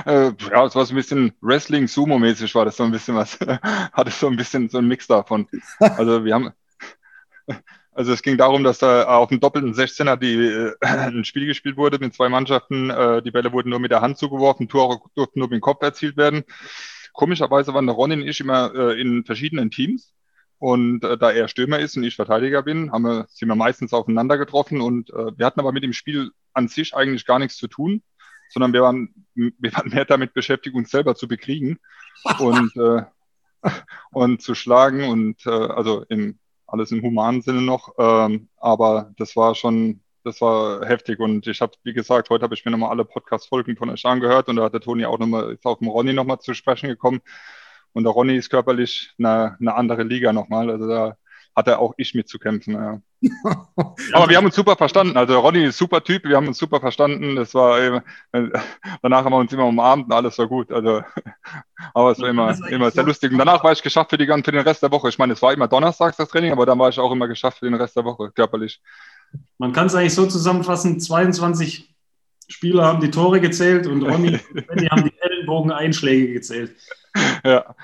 Äh, 0.06 0.32
ja, 0.50 0.64
es 0.64 0.74
war 0.74 0.86
so 0.86 0.94
ein 0.94 0.96
bisschen 0.96 1.32
Wrestling, 1.40 1.86
Sumo-mäßig 1.86 2.54
war 2.54 2.64
das 2.64 2.76
so 2.76 2.84
ein 2.84 2.90
bisschen 2.90 3.14
was. 3.14 3.38
Hatte 3.92 4.10
so 4.10 4.26
ein 4.28 4.36
bisschen 4.36 4.68
so 4.68 4.78
ein 4.78 4.86
Mix 4.86 5.06
davon. 5.06 5.46
Also 5.78 6.24
wir 6.24 6.34
haben 6.34 6.52
also 7.92 8.12
es 8.12 8.22
ging 8.22 8.36
darum, 8.36 8.64
dass 8.64 8.78
da 8.78 9.04
auf 9.04 9.28
dem 9.28 9.40
doppelten 9.40 9.74
16er 9.74 10.16
die, 10.16 10.34
äh, 10.34 10.74
ein 10.80 11.24
Spiel 11.24 11.46
gespielt 11.46 11.76
wurde 11.76 11.98
mit 11.98 12.14
zwei 12.14 12.28
Mannschaften. 12.28 12.90
Äh, 12.90 13.22
die 13.22 13.30
Bälle 13.30 13.52
wurden 13.52 13.70
nur 13.70 13.80
mit 13.80 13.90
der 13.90 14.00
Hand 14.00 14.18
zugeworfen, 14.18 14.68
Tore 14.68 15.00
durften 15.14 15.40
nur 15.40 15.48
mit 15.48 15.56
dem 15.56 15.60
Kopf 15.60 15.82
erzielt 15.82 16.16
werden. 16.16 16.44
Komischerweise 17.12 17.74
waren 17.74 17.88
Ronny 17.88 18.14
und 18.14 18.22
ich 18.22 18.40
immer 18.40 18.72
äh, 18.74 19.00
in 19.00 19.24
verschiedenen 19.24 19.70
Teams. 19.70 20.12
Und 20.58 21.04
äh, 21.04 21.16
da 21.16 21.30
er 21.30 21.48
Stürmer 21.48 21.78
ist 21.78 21.96
und 21.96 22.04
ich 22.04 22.16
Verteidiger 22.16 22.62
bin, 22.62 22.92
haben 22.92 23.02
wir, 23.02 23.26
sind 23.30 23.48
wir 23.48 23.54
meistens 23.54 23.92
aufeinander 23.92 24.38
getroffen. 24.38 24.80
Und 24.80 25.10
äh, 25.10 25.36
wir 25.36 25.46
hatten 25.46 25.60
aber 25.60 25.72
mit 25.72 25.84
dem 25.84 25.92
Spiel 25.92 26.30
an 26.52 26.68
sich 26.68 26.94
eigentlich 26.94 27.26
gar 27.26 27.38
nichts 27.38 27.56
zu 27.56 27.68
tun, 27.68 28.02
sondern 28.50 28.72
wir 28.72 28.82
waren, 28.82 29.26
wir 29.34 29.72
waren 29.72 29.90
mehr 29.90 30.04
damit 30.04 30.34
beschäftigt, 30.34 30.74
uns 30.74 30.90
selber 30.90 31.14
zu 31.14 31.28
bekriegen 31.28 31.78
und, 32.38 32.76
äh, 32.76 33.02
und 34.10 34.42
zu 34.42 34.54
schlagen. 34.54 35.04
Und 35.04 35.46
äh, 35.46 35.50
also 35.50 36.04
im 36.08 36.38
alles 36.68 36.92
im 36.92 37.02
humanen 37.02 37.42
Sinne 37.42 37.62
noch. 37.62 37.94
Ähm, 37.98 38.48
aber 38.58 39.12
das 39.16 39.34
war 39.36 39.54
schon, 39.54 40.00
das 40.24 40.40
war 40.40 40.86
heftig. 40.86 41.18
Und 41.18 41.46
ich 41.46 41.60
habe, 41.60 41.72
wie 41.82 41.94
gesagt, 41.94 42.30
heute 42.30 42.44
habe 42.44 42.54
ich 42.54 42.64
mir 42.64 42.70
nochmal 42.70 42.90
alle 42.90 43.04
Podcast-Folgen 43.04 43.76
von 43.76 43.90
euch 43.90 44.04
angehört 44.06 44.48
und 44.48 44.56
da 44.56 44.64
hat 44.64 44.74
der 44.74 44.80
Toni 44.80 45.04
auch 45.06 45.18
nochmal, 45.18 45.52
ist 45.54 45.64
auf 45.64 45.78
den 45.80 45.88
Ronny 45.88 46.12
nochmal 46.12 46.38
zu 46.38 46.54
sprechen 46.54 46.88
gekommen. 46.88 47.20
Und 47.92 48.04
der 48.04 48.12
Ronny 48.12 48.36
ist 48.36 48.50
körperlich 48.50 49.12
eine, 49.18 49.56
eine 49.60 49.74
andere 49.74 50.02
Liga 50.04 50.32
nochmal. 50.32 50.70
Also 50.70 50.86
da 50.88 51.16
hatte 51.58 51.78
auch 51.80 51.92
ich 51.96 52.14
mitzukämpfen. 52.14 52.74
Ja. 52.74 53.00
Aber 54.12 54.28
wir 54.28 54.36
haben 54.36 54.46
uns 54.46 54.54
super 54.54 54.76
verstanden. 54.76 55.16
Also 55.16 55.40
Ronny 55.40 55.64
ist 55.64 55.76
super 55.76 56.02
Typ, 56.04 56.24
wir 56.24 56.36
haben 56.36 56.46
uns 56.46 56.56
super 56.56 56.78
verstanden. 56.78 57.34
Das 57.34 57.52
war 57.52 57.80
äh, 57.80 58.00
danach 59.02 59.24
haben 59.24 59.32
wir 59.32 59.38
uns 59.38 59.52
immer 59.52 59.66
umarmt 59.66 60.06
und 60.06 60.12
alles 60.12 60.38
war 60.38 60.46
gut. 60.46 60.70
Also, 60.70 61.02
aber 61.94 62.12
es 62.12 62.20
war 62.20 62.28
immer, 62.28 62.56
immer 62.68 62.90
sehr 62.92 63.02
lustig. 63.02 63.32
Und 63.32 63.38
danach 63.38 63.64
war 63.64 63.72
ich 63.72 63.82
geschafft 63.82 64.10
für, 64.10 64.18
die, 64.18 64.26
für 64.26 64.52
den 64.52 64.60
Rest 64.60 64.84
der 64.84 64.92
Woche. 64.92 65.08
Ich 65.08 65.18
meine, 65.18 65.32
es 65.32 65.42
war 65.42 65.52
immer 65.52 65.66
donnerstags 65.66 66.16
das 66.16 66.28
Training, 66.28 66.52
aber 66.52 66.64
dann 66.64 66.78
war 66.78 66.90
ich 66.90 66.98
auch 67.00 67.10
immer 67.10 67.26
geschafft 67.26 67.58
für 67.58 67.66
den 67.66 67.74
Rest 67.74 67.96
der 67.96 68.04
Woche, 68.04 68.30
körperlich. 68.30 68.80
Man 69.58 69.72
kann 69.72 69.88
es 69.88 69.96
eigentlich 69.96 70.14
so 70.14 70.26
zusammenfassen: 70.26 71.00
22 71.00 71.92
Spieler 72.46 72.84
haben 72.84 73.00
die 73.00 73.10
Tore 73.10 73.40
gezählt 73.40 73.88
und 73.88 74.02
Ronny 74.02 74.38
und 74.54 74.66
Benny 74.68 74.86
haben 74.90 75.04
die 75.04 75.12
Ellenbogen-Einschläge 75.18 76.32
gezählt. 76.32 76.76
Ja. 77.44 77.74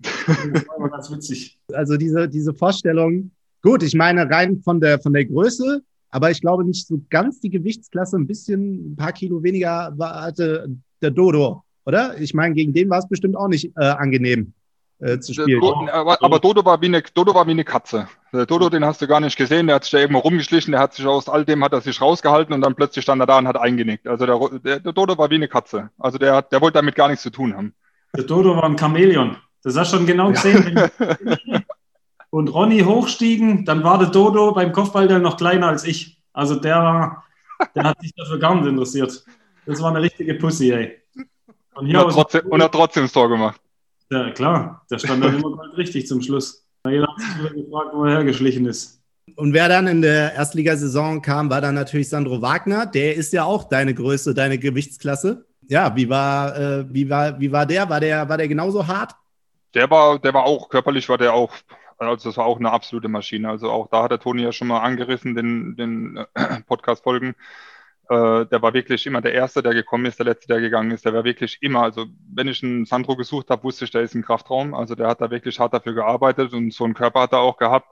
Das 0.00 0.68
war 0.68 0.76
immer 0.76 0.88
ganz 0.88 1.10
witzig. 1.10 1.58
Also 1.72 1.96
diese, 1.96 2.28
diese 2.28 2.54
Vorstellung, 2.54 3.30
gut, 3.62 3.82
ich 3.82 3.94
meine 3.94 4.28
rein 4.30 4.60
von 4.60 4.80
der, 4.80 4.98
von 4.98 5.12
der 5.12 5.24
Größe, 5.24 5.82
aber 6.10 6.30
ich 6.30 6.40
glaube 6.40 6.64
nicht 6.64 6.86
so 6.86 7.00
ganz 7.10 7.40
die 7.40 7.50
Gewichtsklasse, 7.50 8.16
ein 8.16 8.26
bisschen, 8.26 8.92
ein 8.92 8.96
paar 8.96 9.12
Kilo 9.12 9.42
weniger 9.42 9.92
war, 9.96 10.22
hatte 10.22 10.68
der 11.02 11.10
Dodo, 11.10 11.62
oder? 11.84 12.20
Ich 12.20 12.34
meine, 12.34 12.54
gegen 12.54 12.72
den 12.72 12.90
war 12.90 12.98
es 12.98 13.08
bestimmt 13.08 13.36
auch 13.36 13.48
nicht 13.48 13.72
äh, 13.76 13.84
angenehm. 13.84 14.52
Äh, 15.00 15.18
zu 15.18 15.32
spielen. 15.32 15.62
Aber, 15.90 16.22
aber, 16.22 16.38
Dodo, 16.38 16.62
war 16.62 16.78
wie 16.82 16.86
eine, 16.86 17.00
Dodo 17.00 17.34
war 17.34 17.46
wie 17.46 17.52
eine 17.52 17.64
Katze. 17.64 18.06
Der 18.34 18.44
Dodo, 18.44 18.68
den 18.68 18.84
hast 18.84 19.00
du 19.00 19.06
gar 19.06 19.20
nicht 19.20 19.36
gesehen, 19.36 19.66
der 19.66 19.76
hat 19.76 19.84
sich 19.84 19.92
da 19.92 19.98
irgendwo 19.98 20.20
rumgeschlichen, 20.20 20.72
der 20.72 20.80
hat 20.80 20.92
sich 20.92 21.06
aus 21.06 21.26
all 21.26 21.46
dem 21.46 21.64
hat 21.64 21.72
er 21.72 21.80
sich 21.80 22.02
rausgehalten 22.02 22.54
und 22.54 22.60
dann 22.60 22.74
plötzlich 22.74 23.02
stand 23.02 23.22
er 23.22 23.26
da 23.26 23.38
und 23.38 23.48
hat 23.48 23.56
eingenickt. 23.58 24.06
Also 24.06 24.26
der, 24.26 24.38
der, 24.58 24.80
der 24.80 24.92
Dodo 24.92 25.16
war 25.16 25.30
wie 25.30 25.36
eine 25.36 25.48
Katze. 25.48 25.88
Also 25.98 26.18
der, 26.18 26.42
der 26.42 26.60
wollte 26.60 26.74
damit 26.74 26.96
gar 26.96 27.08
nichts 27.08 27.22
zu 27.22 27.30
tun 27.30 27.56
haben. 27.56 27.72
Der 28.14 28.24
Dodo 28.24 28.54
war 28.56 28.64
ein 28.64 28.76
Chamäleon. 28.76 29.38
Das 29.62 29.76
hast 29.76 29.92
du 29.92 29.98
schon 29.98 30.06
genau 30.06 30.30
gesehen. 30.30 30.76
Ja. 30.76 31.60
und 32.30 32.48
Ronny 32.48 32.80
hochstiegen, 32.80 33.64
dann 33.64 33.84
war 33.84 33.98
der 33.98 34.08
Dodo 34.08 34.52
beim 34.52 34.72
Kopfball 34.72 35.08
dann 35.08 35.22
noch 35.22 35.36
kleiner 35.36 35.68
als 35.68 35.84
ich. 35.84 36.22
Also 36.32 36.54
der, 36.54 37.22
der 37.74 37.84
hat 37.84 38.00
sich 38.00 38.14
dafür 38.14 38.38
gar 38.38 38.54
nicht 38.54 38.66
interessiert. 38.66 39.24
Das 39.66 39.82
war 39.82 39.90
eine 39.90 40.02
richtige 40.02 40.34
Pussy, 40.34 40.72
ey. 40.72 40.98
Und, 41.74 41.86
hier 41.86 42.00
und, 42.00 42.06
hat, 42.06 42.14
trotzdem, 42.14 42.46
und 42.46 42.62
hat 42.62 42.72
trotzdem 42.72 43.04
das 43.04 43.12
Tor 43.12 43.28
gemacht. 43.28 43.60
Ja, 44.10 44.30
klar. 44.30 44.84
Der 44.90 44.98
stand 44.98 45.22
dann 45.22 45.36
immer 45.36 45.76
richtig 45.76 46.06
zum 46.06 46.20
Schluss. 46.22 46.66
Jeder 46.86 47.06
hat 47.06 47.20
sich 47.20 47.38
wieder 47.38 47.50
gefragt, 47.50 47.90
wo 47.92 48.04
er 48.04 48.12
hergeschlichen 48.16 48.66
ist. 48.66 49.00
Und 49.36 49.52
wer 49.52 49.68
dann 49.68 49.86
in 49.86 50.02
der 50.02 50.34
Erstligasaison 50.34 51.22
kam, 51.22 51.50
war 51.50 51.60
dann 51.60 51.74
natürlich 51.74 52.08
Sandro 52.08 52.42
Wagner. 52.42 52.86
Der 52.86 53.14
ist 53.14 53.32
ja 53.32 53.44
auch 53.44 53.64
deine 53.64 53.94
Größe, 53.94 54.34
deine 54.34 54.58
Gewichtsklasse. 54.58 55.46
Ja, 55.68 55.94
wie 55.94 56.08
war, 56.08 56.56
äh, 56.58 56.84
wie 56.92 57.08
war, 57.08 57.38
wie 57.38 57.52
war 57.52 57.66
der? 57.66 57.88
War 57.88 58.00
der, 58.00 58.28
war 58.28 58.36
der 58.36 58.48
genauso 58.48 58.86
hart? 58.86 59.14
Der 59.74 59.90
war, 59.90 60.18
der 60.18 60.34
war 60.34 60.44
auch, 60.44 60.68
körperlich 60.68 61.08
war 61.08 61.18
der 61.18 61.34
auch, 61.34 61.54
also 61.98 62.28
das 62.28 62.36
war 62.36 62.46
auch 62.46 62.58
eine 62.58 62.72
absolute 62.72 63.08
Maschine. 63.08 63.48
Also 63.48 63.70
auch 63.70 63.88
da 63.88 64.04
hat 64.04 64.10
der 64.10 64.18
Toni 64.20 64.42
ja 64.42 64.52
schon 64.52 64.68
mal 64.68 64.80
angerissen, 64.80 65.34
den, 65.34 65.76
den 65.76 66.16
äh, 66.34 66.60
Podcast-Folgen. 66.66 67.34
Äh, 68.08 68.46
der 68.46 68.62
war 68.62 68.74
wirklich 68.74 69.06
immer 69.06 69.20
der 69.20 69.34
Erste, 69.34 69.62
der 69.62 69.72
gekommen 69.74 70.06
ist, 70.06 70.18
der 70.18 70.26
Letzte, 70.26 70.48
der 70.48 70.60
gegangen 70.60 70.90
ist. 70.90 71.04
Der 71.04 71.14
war 71.14 71.24
wirklich 71.24 71.58
immer, 71.60 71.82
also 71.82 72.06
wenn 72.34 72.48
ich 72.48 72.62
einen 72.62 72.84
Sandro 72.84 73.16
gesucht 73.16 73.50
habe, 73.50 73.62
wusste 73.64 73.84
ich, 73.84 73.92
der 73.92 74.02
ist 74.02 74.14
ein 74.14 74.22
Kraftraum. 74.24 74.74
Also 74.74 74.94
der 74.96 75.08
hat 75.08 75.20
da 75.20 75.30
wirklich 75.30 75.60
hart 75.60 75.74
dafür 75.74 75.94
gearbeitet 75.94 76.52
und 76.52 76.74
so 76.74 76.84
einen 76.84 76.94
Körper 76.94 77.20
hat 77.22 77.32
er 77.32 77.40
auch 77.40 77.56
gehabt. 77.56 77.88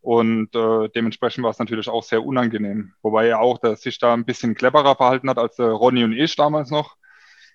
Und 0.00 0.54
äh, 0.56 0.88
dementsprechend 0.88 1.44
war 1.44 1.50
es 1.50 1.58
natürlich 1.58 1.88
auch 1.88 2.02
sehr 2.02 2.24
unangenehm. 2.24 2.94
Wobei 3.02 3.28
er 3.28 3.40
auch 3.40 3.58
der 3.58 3.76
sich 3.76 3.98
da 3.98 4.14
ein 4.14 4.24
bisschen 4.24 4.54
cleverer 4.54 4.96
verhalten 4.96 5.30
hat 5.30 5.38
als 5.38 5.56
der 5.56 5.68
Ronny 5.68 6.02
und 6.04 6.12
ich 6.12 6.34
damals 6.34 6.70
noch. 6.70 6.96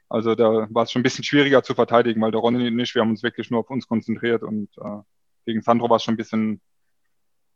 Also 0.09 0.35
da 0.35 0.67
war 0.69 0.83
es 0.83 0.91
schon 0.91 1.01
ein 1.01 1.03
bisschen 1.03 1.23
schwieriger 1.23 1.63
zu 1.63 1.73
verteidigen, 1.73 2.21
weil 2.21 2.31
der 2.31 2.39
Ronny 2.39 2.71
nicht, 2.71 2.95
wir 2.95 3.01
haben 3.01 3.09
uns 3.09 3.23
wirklich 3.23 3.51
nur 3.51 3.59
auf 3.59 3.69
uns 3.69 3.87
konzentriert 3.87 4.43
und 4.43 4.69
äh, 4.77 5.01
gegen 5.45 5.61
Sandro 5.61 5.89
war 5.89 5.97
es 5.97 6.03
schon 6.03 6.13
ein 6.13 6.17
bisschen 6.17 6.61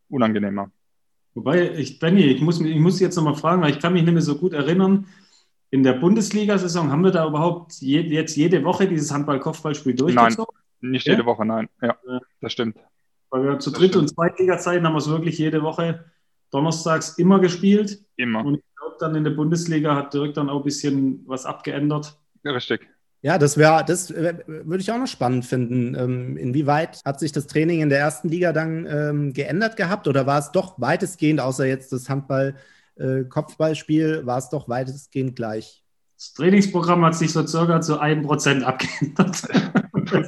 unangenehmer. 0.09 0.71
Wobei, 1.33 1.71
ich, 1.71 1.99
Benny, 1.99 2.23
ich 2.23 2.41
muss, 2.41 2.59
ich 2.59 2.79
muss 2.79 2.99
jetzt 2.99 3.15
nochmal 3.15 3.35
fragen, 3.35 3.61
weil 3.61 3.71
ich 3.71 3.79
kann 3.79 3.93
mich 3.93 4.03
nicht 4.03 4.13
mehr 4.13 4.21
so 4.21 4.37
gut 4.37 4.53
erinnern. 4.53 5.07
In 5.69 5.83
der 5.83 5.93
Bundesliga-Saison 5.93 6.91
haben 6.91 7.03
wir 7.03 7.11
da 7.11 7.25
überhaupt 7.25 7.75
je, 7.79 8.01
jetzt 8.01 8.35
jede 8.35 8.63
Woche 8.65 8.87
dieses 8.87 9.11
Handball-Kopfballspiel 9.13 9.95
durchgezogen? 9.95 10.53
Nein, 10.81 10.91
nicht 10.91 11.07
jede 11.07 11.25
Woche, 11.25 11.45
nein. 11.45 11.69
Ja, 11.81 11.97
das 12.41 12.51
stimmt. 12.51 12.77
Weil 13.29 13.43
wir 13.45 13.59
zu 13.59 13.71
Dritt- 13.71 13.95
und 13.95 14.09
Zweitliga-Zeiten 14.09 14.85
haben 14.85 14.93
wir 14.93 14.97
es 14.97 15.07
wirklich 15.07 15.37
jede 15.37 15.63
Woche 15.63 16.03
donnerstags 16.51 17.17
immer 17.17 17.39
gespielt. 17.39 18.03
Immer. 18.17 18.43
Und 18.43 18.55
ich 18.55 18.63
glaube, 18.77 18.97
dann 18.99 19.15
in 19.15 19.23
der 19.23 19.31
Bundesliga 19.31 19.95
hat 19.95 20.13
Dirk 20.13 20.33
dann 20.33 20.49
auch 20.49 20.57
ein 20.57 20.63
bisschen 20.65 21.23
was 21.25 21.45
abgeändert. 21.45 22.20
Richtig. 22.45 22.87
Ja, 23.23 23.37
das 23.37 23.55
wäre, 23.55 23.85
das 23.85 24.11
würde 24.11 24.79
ich 24.79 24.91
auch 24.91 24.97
noch 24.97 25.05
spannend 25.05 25.45
finden. 25.45 25.93
Ähm, 25.95 26.37
inwieweit 26.37 27.01
hat 27.05 27.19
sich 27.19 27.31
das 27.31 27.45
Training 27.45 27.81
in 27.81 27.89
der 27.89 27.99
ersten 27.99 28.29
Liga 28.29 28.51
dann 28.51 28.87
ähm, 28.87 29.31
geändert 29.33 29.77
gehabt 29.77 30.07
oder 30.07 30.25
war 30.25 30.39
es 30.39 30.51
doch 30.51 30.81
weitestgehend, 30.81 31.39
außer 31.39 31.67
jetzt 31.67 31.93
das 31.93 32.09
Handball-Kopfballspiel, 32.09 34.21
äh, 34.23 34.25
war 34.25 34.39
es 34.39 34.49
doch 34.49 34.67
weitestgehend 34.69 35.35
gleich? 35.35 35.83
Das 36.15 36.33
Trainingsprogramm 36.33 37.05
hat 37.05 37.13
sich 37.15 37.31
so 37.31 37.45
circa 37.45 37.79
zu 37.81 37.99
einem 37.99 38.23
Prozent 38.23 38.63
abgeändert. 38.63 39.43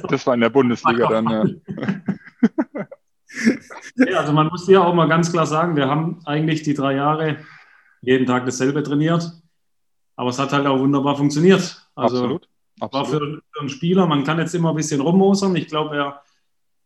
Das 0.08 0.26
war 0.26 0.32
in 0.32 0.40
der 0.40 0.50
Bundesliga 0.50 1.08
dann, 1.08 1.28
ja. 1.28 1.44
ja. 3.96 4.18
Also 4.18 4.32
man 4.32 4.46
muss 4.46 4.66
ja 4.66 4.82
auch 4.82 4.94
mal 4.94 5.08
ganz 5.08 5.30
klar 5.30 5.44
sagen, 5.44 5.76
wir 5.76 5.88
haben 5.88 6.20
eigentlich 6.24 6.62
die 6.62 6.72
drei 6.72 6.94
Jahre 6.94 7.36
jeden 8.00 8.24
Tag 8.24 8.46
dasselbe 8.46 8.82
trainiert, 8.82 9.30
aber 10.16 10.30
es 10.30 10.38
hat 10.38 10.52
halt 10.52 10.66
auch 10.66 10.78
wunderbar 10.78 11.16
funktioniert. 11.16 11.86
Also 11.94 12.16
Absolut. 12.16 12.48
Absolut. 12.80 12.92
war 12.92 13.04
für, 13.04 13.42
für 13.52 13.60
einen 13.60 13.68
Spieler, 13.68 14.06
man 14.06 14.24
kann 14.24 14.38
jetzt 14.38 14.54
immer 14.54 14.70
ein 14.70 14.76
bisschen 14.76 15.00
rummosern. 15.00 15.54
Ich 15.56 15.68
glaube, 15.68 15.96
er 15.96 16.22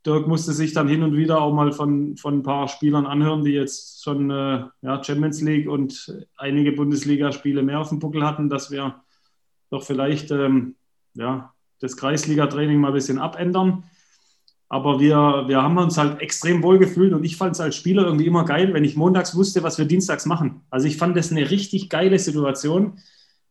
Dirk 0.07 0.29
musste 0.29 0.53
sich 0.53 0.73
dann 0.73 0.88
hin 0.88 1.03
und 1.03 1.17
wieder 1.17 1.41
auch 1.41 1.53
mal 1.53 1.73
von, 1.73 2.17
von 2.17 2.38
ein 2.38 2.43
paar 2.43 2.69
Spielern 2.69 3.05
anhören, 3.05 3.45
die 3.45 3.53
jetzt 3.53 4.03
schon 4.03 4.31
äh, 4.31 4.64
ja, 4.81 5.03
Champions 5.03 5.41
League 5.43 5.69
und 5.69 6.14
einige 6.37 6.73
Bundesligaspiele 6.73 7.62
mehr 7.62 7.81
auf 7.81 7.88
dem 7.88 7.99
Buckel 7.99 8.25
hatten, 8.25 8.49
dass 8.49 8.71
wir 8.71 9.03
doch 9.71 9.83
vielleicht 9.83 10.31
ähm, 10.31 10.77
ja, 11.14 11.53
das 11.81 11.97
Kreisliga-Training 11.97 12.81
mal 12.81 12.88
ein 12.88 12.95
bisschen 12.95 13.19
abändern. 13.19 13.85
Aber 14.71 15.01
wir, 15.01 15.45
wir 15.47 15.62
haben 15.62 15.79
uns 15.79 15.97
halt 15.97 16.21
extrem 16.21 16.62
wohl 16.62 16.79
gefühlt 16.79 17.12
und 17.12 17.25
ich 17.25 17.37
fand 17.37 17.53
es 17.53 17.61
als 17.61 17.75
Spieler 17.75 18.05
irgendwie 18.05 18.27
immer 18.27 18.45
geil, 18.45 18.75
wenn 18.75 18.85
ich 18.85 18.97
montags 18.97 19.35
wusste, 19.35 19.62
was 19.62 19.79
wir 19.79 19.87
dienstags 19.87 20.27
machen. 20.27 20.61
Also 20.71 20.87
ich 20.87 20.97
fand 20.99 21.17
das 21.17 21.31
eine 21.31 21.51
richtig 21.51 21.88
geile 21.88 22.19
Situation, 22.19 22.99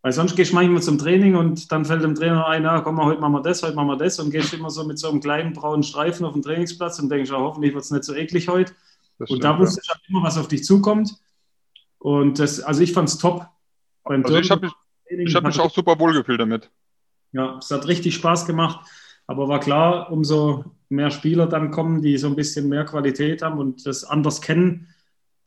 weil 0.01 0.11
sonst 0.11 0.35
gehst 0.35 0.51
du 0.51 0.55
manchmal 0.55 0.81
zum 0.81 0.97
Training 0.97 1.35
und 1.35 1.71
dann 1.71 1.85
fällt 1.85 2.03
dem 2.03 2.15
Trainer 2.15 2.47
ein, 2.47 2.63
ja, 2.63 2.81
komm 2.81 2.95
mal, 2.95 3.05
heute 3.05 3.21
machen 3.21 3.33
wir 3.33 3.41
das, 3.41 3.63
heute 3.63 3.75
machen 3.75 3.87
wir 3.87 3.97
das 3.97 4.19
und 4.19 4.31
gehst 4.31 4.53
immer 4.53 4.69
so 4.69 4.83
mit 4.85 4.99
so 4.99 5.09
einem 5.09 5.19
kleinen 5.19 5.53
braunen 5.53 5.83
Streifen 5.83 6.25
auf 6.25 6.33
den 6.33 6.41
Trainingsplatz 6.41 6.99
und 6.99 7.09
denkst, 7.09 7.29
ja, 7.29 7.37
hoffentlich 7.37 7.73
wird 7.73 7.83
es 7.83 7.91
nicht 7.91 8.03
so 8.03 8.13
eklig 8.13 8.47
heute. 8.47 8.73
Das 9.19 9.29
und 9.29 9.37
stimmt, 9.37 9.43
da 9.43 9.59
wusste 9.59 9.81
ich 9.83 9.89
halt 9.89 10.01
immer, 10.07 10.23
was 10.23 10.37
auf 10.37 10.47
dich 10.47 10.63
zukommt. 10.63 11.15
Und 11.97 12.39
das, 12.39 12.59
also 12.59 12.81
ich 12.81 12.93
fand 12.93 13.09
es 13.09 13.17
top. 13.17 13.47
Beim 14.03 14.23
also 14.23 14.37
ich 14.37 14.51
habe 14.51 14.69
mich, 15.09 15.35
hab 15.35 15.43
mich 15.43 15.59
auch 15.59 15.73
super 15.73 15.99
wohl 15.99 16.13
gefühlt 16.13 16.39
damit. 16.39 16.69
Ja, 17.31 17.57
es 17.57 17.71
hat 17.71 17.87
richtig 17.87 18.15
Spaß 18.15 18.45
gemacht. 18.45 18.85
Aber 19.25 19.49
war 19.49 19.59
klar, 19.59 20.11
umso 20.11 20.63
mehr 20.89 21.11
Spieler 21.11 21.47
dann 21.47 21.71
kommen, 21.71 22.01
die 22.01 22.17
so 22.17 22.27
ein 22.27 22.35
bisschen 22.35 22.69
mehr 22.69 22.85
Qualität 22.85 23.41
haben 23.41 23.59
und 23.59 23.85
das 23.85 24.05
anders 24.05 24.41
kennen, 24.41 24.87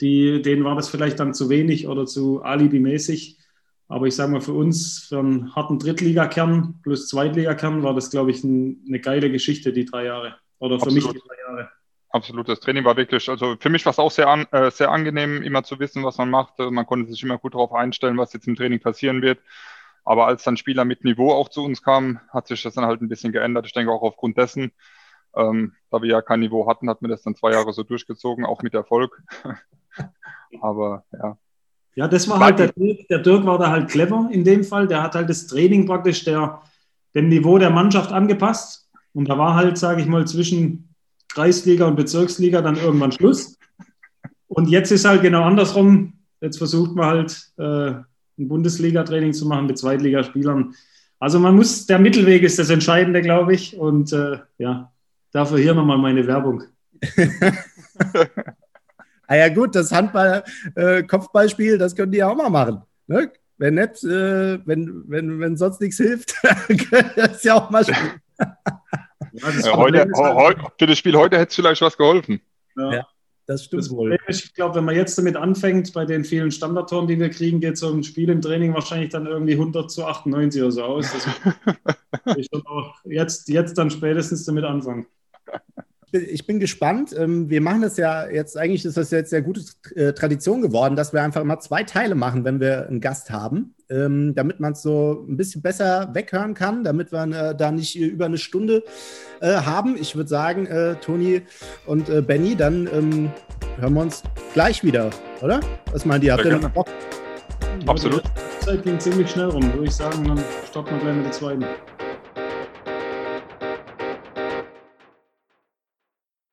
die, 0.01 0.43
denen 0.43 0.65
war 0.65 0.77
das 0.77 0.89
vielleicht 0.89 1.19
dann 1.19 1.35
zu 1.35 1.49
wenig 1.49 1.87
oder 1.89 2.05
zu 2.07 2.43
alibimäßig. 2.43 3.39
Aber 3.91 4.07
ich 4.07 4.15
sage 4.15 4.31
mal, 4.31 4.41
für 4.41 4.53
uns, 4.53 5.07
für 5.09 5.19
einen 5.19 5.55
harten 5.57 5.81
Drittligakern 5.81 6.79
plus 6.85 7.09
Zweitligakern, 7.09 7.83
war 7.83 7.93
das, 7.93 8.09
glaube 8.11 8.31
ich, 8.31 8.45
ein, 8.45 8.85
eine 8.87 9.01
geile 9.01 9.33
Geschichte, 9.33 9.73
die 9.73 9.85
drei 9.85 10.05
Jahre. 10.05 10.37
Oder 10.61 10.79
für 10.79 10.87
Absolut. 10.87 11.13
mich 11.13 11.13
die 11.13 11.29
drei 11.29 11.35
Jahre. 11.49 11.71
Absolut, 12.11 12.49
das 12.49 12.61
Training 12.61 12.85
war 12.85 12.97
wirklich, 12.97 13.29
also 13.29 13.57
für 13.59 13.69
mich 13.69 13.85
war 13.85 13.91
es 13.91 13.99
auch 13.99 14.13
sehr, 14.13 14.29
an, 14.29 14.47
äh, 14.53 14.71
sehr 14.71 14.93
angenehm, 14.93 15.43
immer 15.43 15.65
zu 15.65 15.81
wissen, 15.81 16.05
was 16.05 16.19
man 16.19 16.31
macht. 16.31 16.59
Man 16.61 16.87
konnte 16.87 17.11
sich 17.11 17.21
immer 17.25 17.39
gut 17.39 17.55
darauf 17.55 17.73
einstellen, 17.73 18.17
was 18.17 18.33
jetzt 18.33 18.47
im 18.47 18.55
Training 18.55 18.79
passieren 18.79 19.23
wird. 19.23 19.41
Aber 20.05 20.27
als 20.27 20.45
dann 20.45 20.57
Spieler 20.57 20.85
mit 20.85 21.03
Niveau 21.03 21.33
auch 21.33 21.49
zu 21.49 21.65
uns 21.65 21.83
kamen, 21.83 22.21
hat 22.31 22.47
sich 22.47 22.63
das 22.63 22.75
dann 22.75 22.87
halt 22.87 23.03
ein 23.03 23.09
bisschen 23.09 23.33
geändert. 23.33 23.67
Ich 23.67 23.73
denke 23.73 23.91
auch 23.91 24.03
aufgrund 24.03 24.39
dessen, 24.39 24.71
ähm, 25.35 25.75
da 25.91 26.01
wir 26.01 26.09
ja 26.09 26.23
kein 26.23 26.41
Niveau 26.41 26.69
hatten, 26.69 26.89
hat 26.89 27.03
mir 27.03 27.09
das 27.09 27.23
dann 27.23 27.35
zwei 27.35 27.51
Jahre 27.53 27.73
so 27.73 27.83
durchgezogen, 27.83 28.47
auch 28.47 28.63
mit 28.63 28.75
Erfolg. 28.75 29.21
Aber 30.61 31.05
ja. 31.13 31.37
Ja, 31.97 32.09
das 32.09 32.29
war 32.29 32.41
halt 32.41 32.59
der 32.59 32.73
Dirk. 32.73 33.09
Der 33.09 33.19
Dirk 33.19 33.45
war 33.45 33.59
da 33.59 33.71
halt 33.71 33.89
clever 33.89 34.29
in 34.31 34.45
dem 34.45 34.65
Fall. 34.65 34.87
Der 34.87 35.03
hat 35.03 35.15
halt 35.15 35.29
das 35.29 35.47
Training 35.47 35.87
praktisch 35.87 36.25
der, 36.25 36.63
dem 37.15 37.29
Niveau 37.29 37.59
der 37.59 37.71
Mannschaft 37.71 38.13
angepasst. 38.13 38.89
Und 39.13 39.29
da 39.29 39.37
war 39.37 39.55
halt, 39.55 39.77
sage 39.77 40.01
ich 40.01 40.07
mal, 40.07 40.27
zwischen 40.27 40.95
Kreisliga 41.33 41.87
und 41.87 41.97
Bezirksliga 41.97 42.63
dann 42.63 42.77
irgendwann 42.77 43.13
Schluss. 43.13 43.59
Und 44.49 44.69
jetzt 44.69 44.91
ist 44.93 45.05
halt 45.05 45.23
genau 45.23 45.43
andersrum. 45.45 46.15
Jetzt 46.41 46.59
versucht 46.59 46.95
man 46.95 47.07
halt 47.07 47.53
äh, 47.59 47.91
ein 48.39 48.49
Bundesliga-Training 48.49 49.33
zu 49.33 49.47
machen 49.47 49.67
mit 49.67 49.79
Zweitligaspielern. 49.79 50.75
Also 51.19 51.39
man 51.39 51.55
muss, 51.55 51.87
der 51.87 51.99
Mittelweg 51.99 52.43
ist 52.43 52.59
das 52.59 52.71
Entscheidende, 52.71 53.21
glaube 53.21 53.55
ich. 53.55 53.77
Und 53.77 54.13
äh, 54.13 54.39
ja, 54.59 54.91
dafür 55.33 55.59
hier 55.59 55.75
nochmal 55.75 55.99
meine 55.99 56.27
Werbung. 56.27 56.65
ah 59.31 59.37
ja 59.37 59.49
gut, 59.49 59.75
das 59.77 59.93
Handball-Kopfballspiel, 59.93 61.75
äh, 61.75 61.79
das 61.79 61.95
können 61.95 62.13
die 62.13 62.19
ja 62.19 62.29
auch 62.29 62.37
mal 62.37 62.51
machen. 62.51 62.83
Ne? 63.07 63.31
Wenn 63.59 63.75
nicht, 63.75 64.03
äh, 64.03 64.59
wenn, 64.67 65.05
wenn, 65.07 65.39
wenn 65.39 65.57
sonst 65.57 65.81
nichts 65.81 65.99
hilft, 65.99 66.35
können 66.91 67.11
das 67.15 67.45
ja 67.45 67.55
auch 67.55 67.71
mal 67.71 67.85
spielen. 67.85 68.21
Ja, 69.33 69.77
heute, 69.77 70.11
halt, 70.17 70.59
für 70.79 70.87
das 70.87 70.99
Spiel 70.99 71.17
heute 71.17 71.39
hätte 71.39 71.51
es 71.51 71.55
vielleicht 71.55 71.81
was 71.81 71.97
geholfen. 71.97 72.41
Ja. 72.77 72.93
ja. 72.93 73.07
Das 73.47 73.65
stimmt 73.65 73.83
das 73.83 73.91
wohl. 73.91 74.17
Ich 74.29 74.55
glaube, 74.55 74.77
wenn 74.77 74.85
man 74.85 74.95
jetzt 74.95 75.19
damit 75.19 75.37
anfängt, 75.37 75.93
bei 75.93 76.05
den 76.05 76.25
vielen 76.25 76.51
Standardtoren, 76.51 77.09
die 77.09 77.19
wir 77.19 77.31
kriegen, 77.31 77.61
geht 77.61 77.79
so 77.79 77.93
ein 77.93 78.05
Spiel 78.05 78.31
im 78.31 78.41
Training 78.41 78.75
wahrscheinlich 78.75 79.11
dann 79.11 79.27
irgendwie 79.27 79.55
100 79.55 79.91
zu 79.91 80.05
98 80.05 80.63
oder 80.63 80.71
so 80.71 80.85
aus. 80.85 81.07
ich 82.37 82.49
auch 82.53 82.95
jetzt, 83.05 83.49
jetzt 83.49 83.77
dann 83.77 83.91
spätestens 83.91 84.45
damit 84.45 84.65
anfangen 84.65 85.07
ich 86.13 86.47
bin 86.47 86.61
gespannt. 86.61 87.15
Ähm, 87.17 87.49
wir 87.51 87.61
machen 87.61 87.83
das 87.83 87.97
ja 87.97 88.29
jetzt, 88.29 88.57
eigentlich 88.57 88.85
ist 88.85 88.97
das 88.97 89.11
jetzt 89.11 89.31
sehr 89.31 89.43
gute 89.43 89.63
äh, 89.95 90.13
Tradition 90.13 90.61
geworden, 90.63 90.97
dass 90.97 91.13
wir 91.13 91.23
einfach 91.23 91.41
immer 91.41 91.61
zwei 91.61 91.85
Teile 91.85 92.15
machen, 92.15 92.45
wenn 92.45 92.61
wir 92.61 92.89
einen 92.89 93.01
Gast 93.01 93.31
haben, 93.31 93.75
ähm, 93.89 94.35
damit 94.35 94.61
man 94.61 94.73
es 94.73 94.83
so 94.83 95.25
ein 95.29 95.37
bisschen 95.37 95.63
besser 95.63 96.11
weghören 96.13 96.55
kann, 96.55 96.85
damit 96.85 97.13
wir 97.13 97.23
äh, 97.25 97.55
da 97.55 97.71
nicht 97.71 97.97
über 97.97 98.27
eine 98.27 98.39
Stunde 98.39 98.83
äh, 99.41 99.55
haben. 99.55 99.97
Ich 99.97 100.17
würde 100.17 100.29
sagen, 100.29 100.69
Toni 101.01 101.43
und 101.87 102.27
Benny, 102.27 102.57
dann 102.57 102.89
ähm, 102.93 103.31
hören 103.79 103.95
wir 103.95 104.03
uns 104.03 104.23
gleich 104.55 104.85
wieder, 104.85 105.11
oder? 105.41 105.61
Was 105.93 106.05
meint 106.05 106.25
ihr? 106.25 106.33
Habt 106.33 106.45
ihr 106.45 106.59
noch 106.59 106.71
Bock? 106.71 106.89
Absolut. 107.87 108.23
Die 108.25 108.67
Zeit 108.67 108.83
ging 108.83 108.99
ziemlich 109.01 109.31
schnell 109.31 109.47
rum, 109.47 109.73
würde 109.73 109.87
ich 109.87 109.95
sagen. 109.95 110.25
Dann 110.25 110.43
starten 110.69 110.91
wir 110.93 110.99
gleich 110.99 111.17
mit 111.17 111.25
der 111.25 111.33
zweiten. 111.33 111.65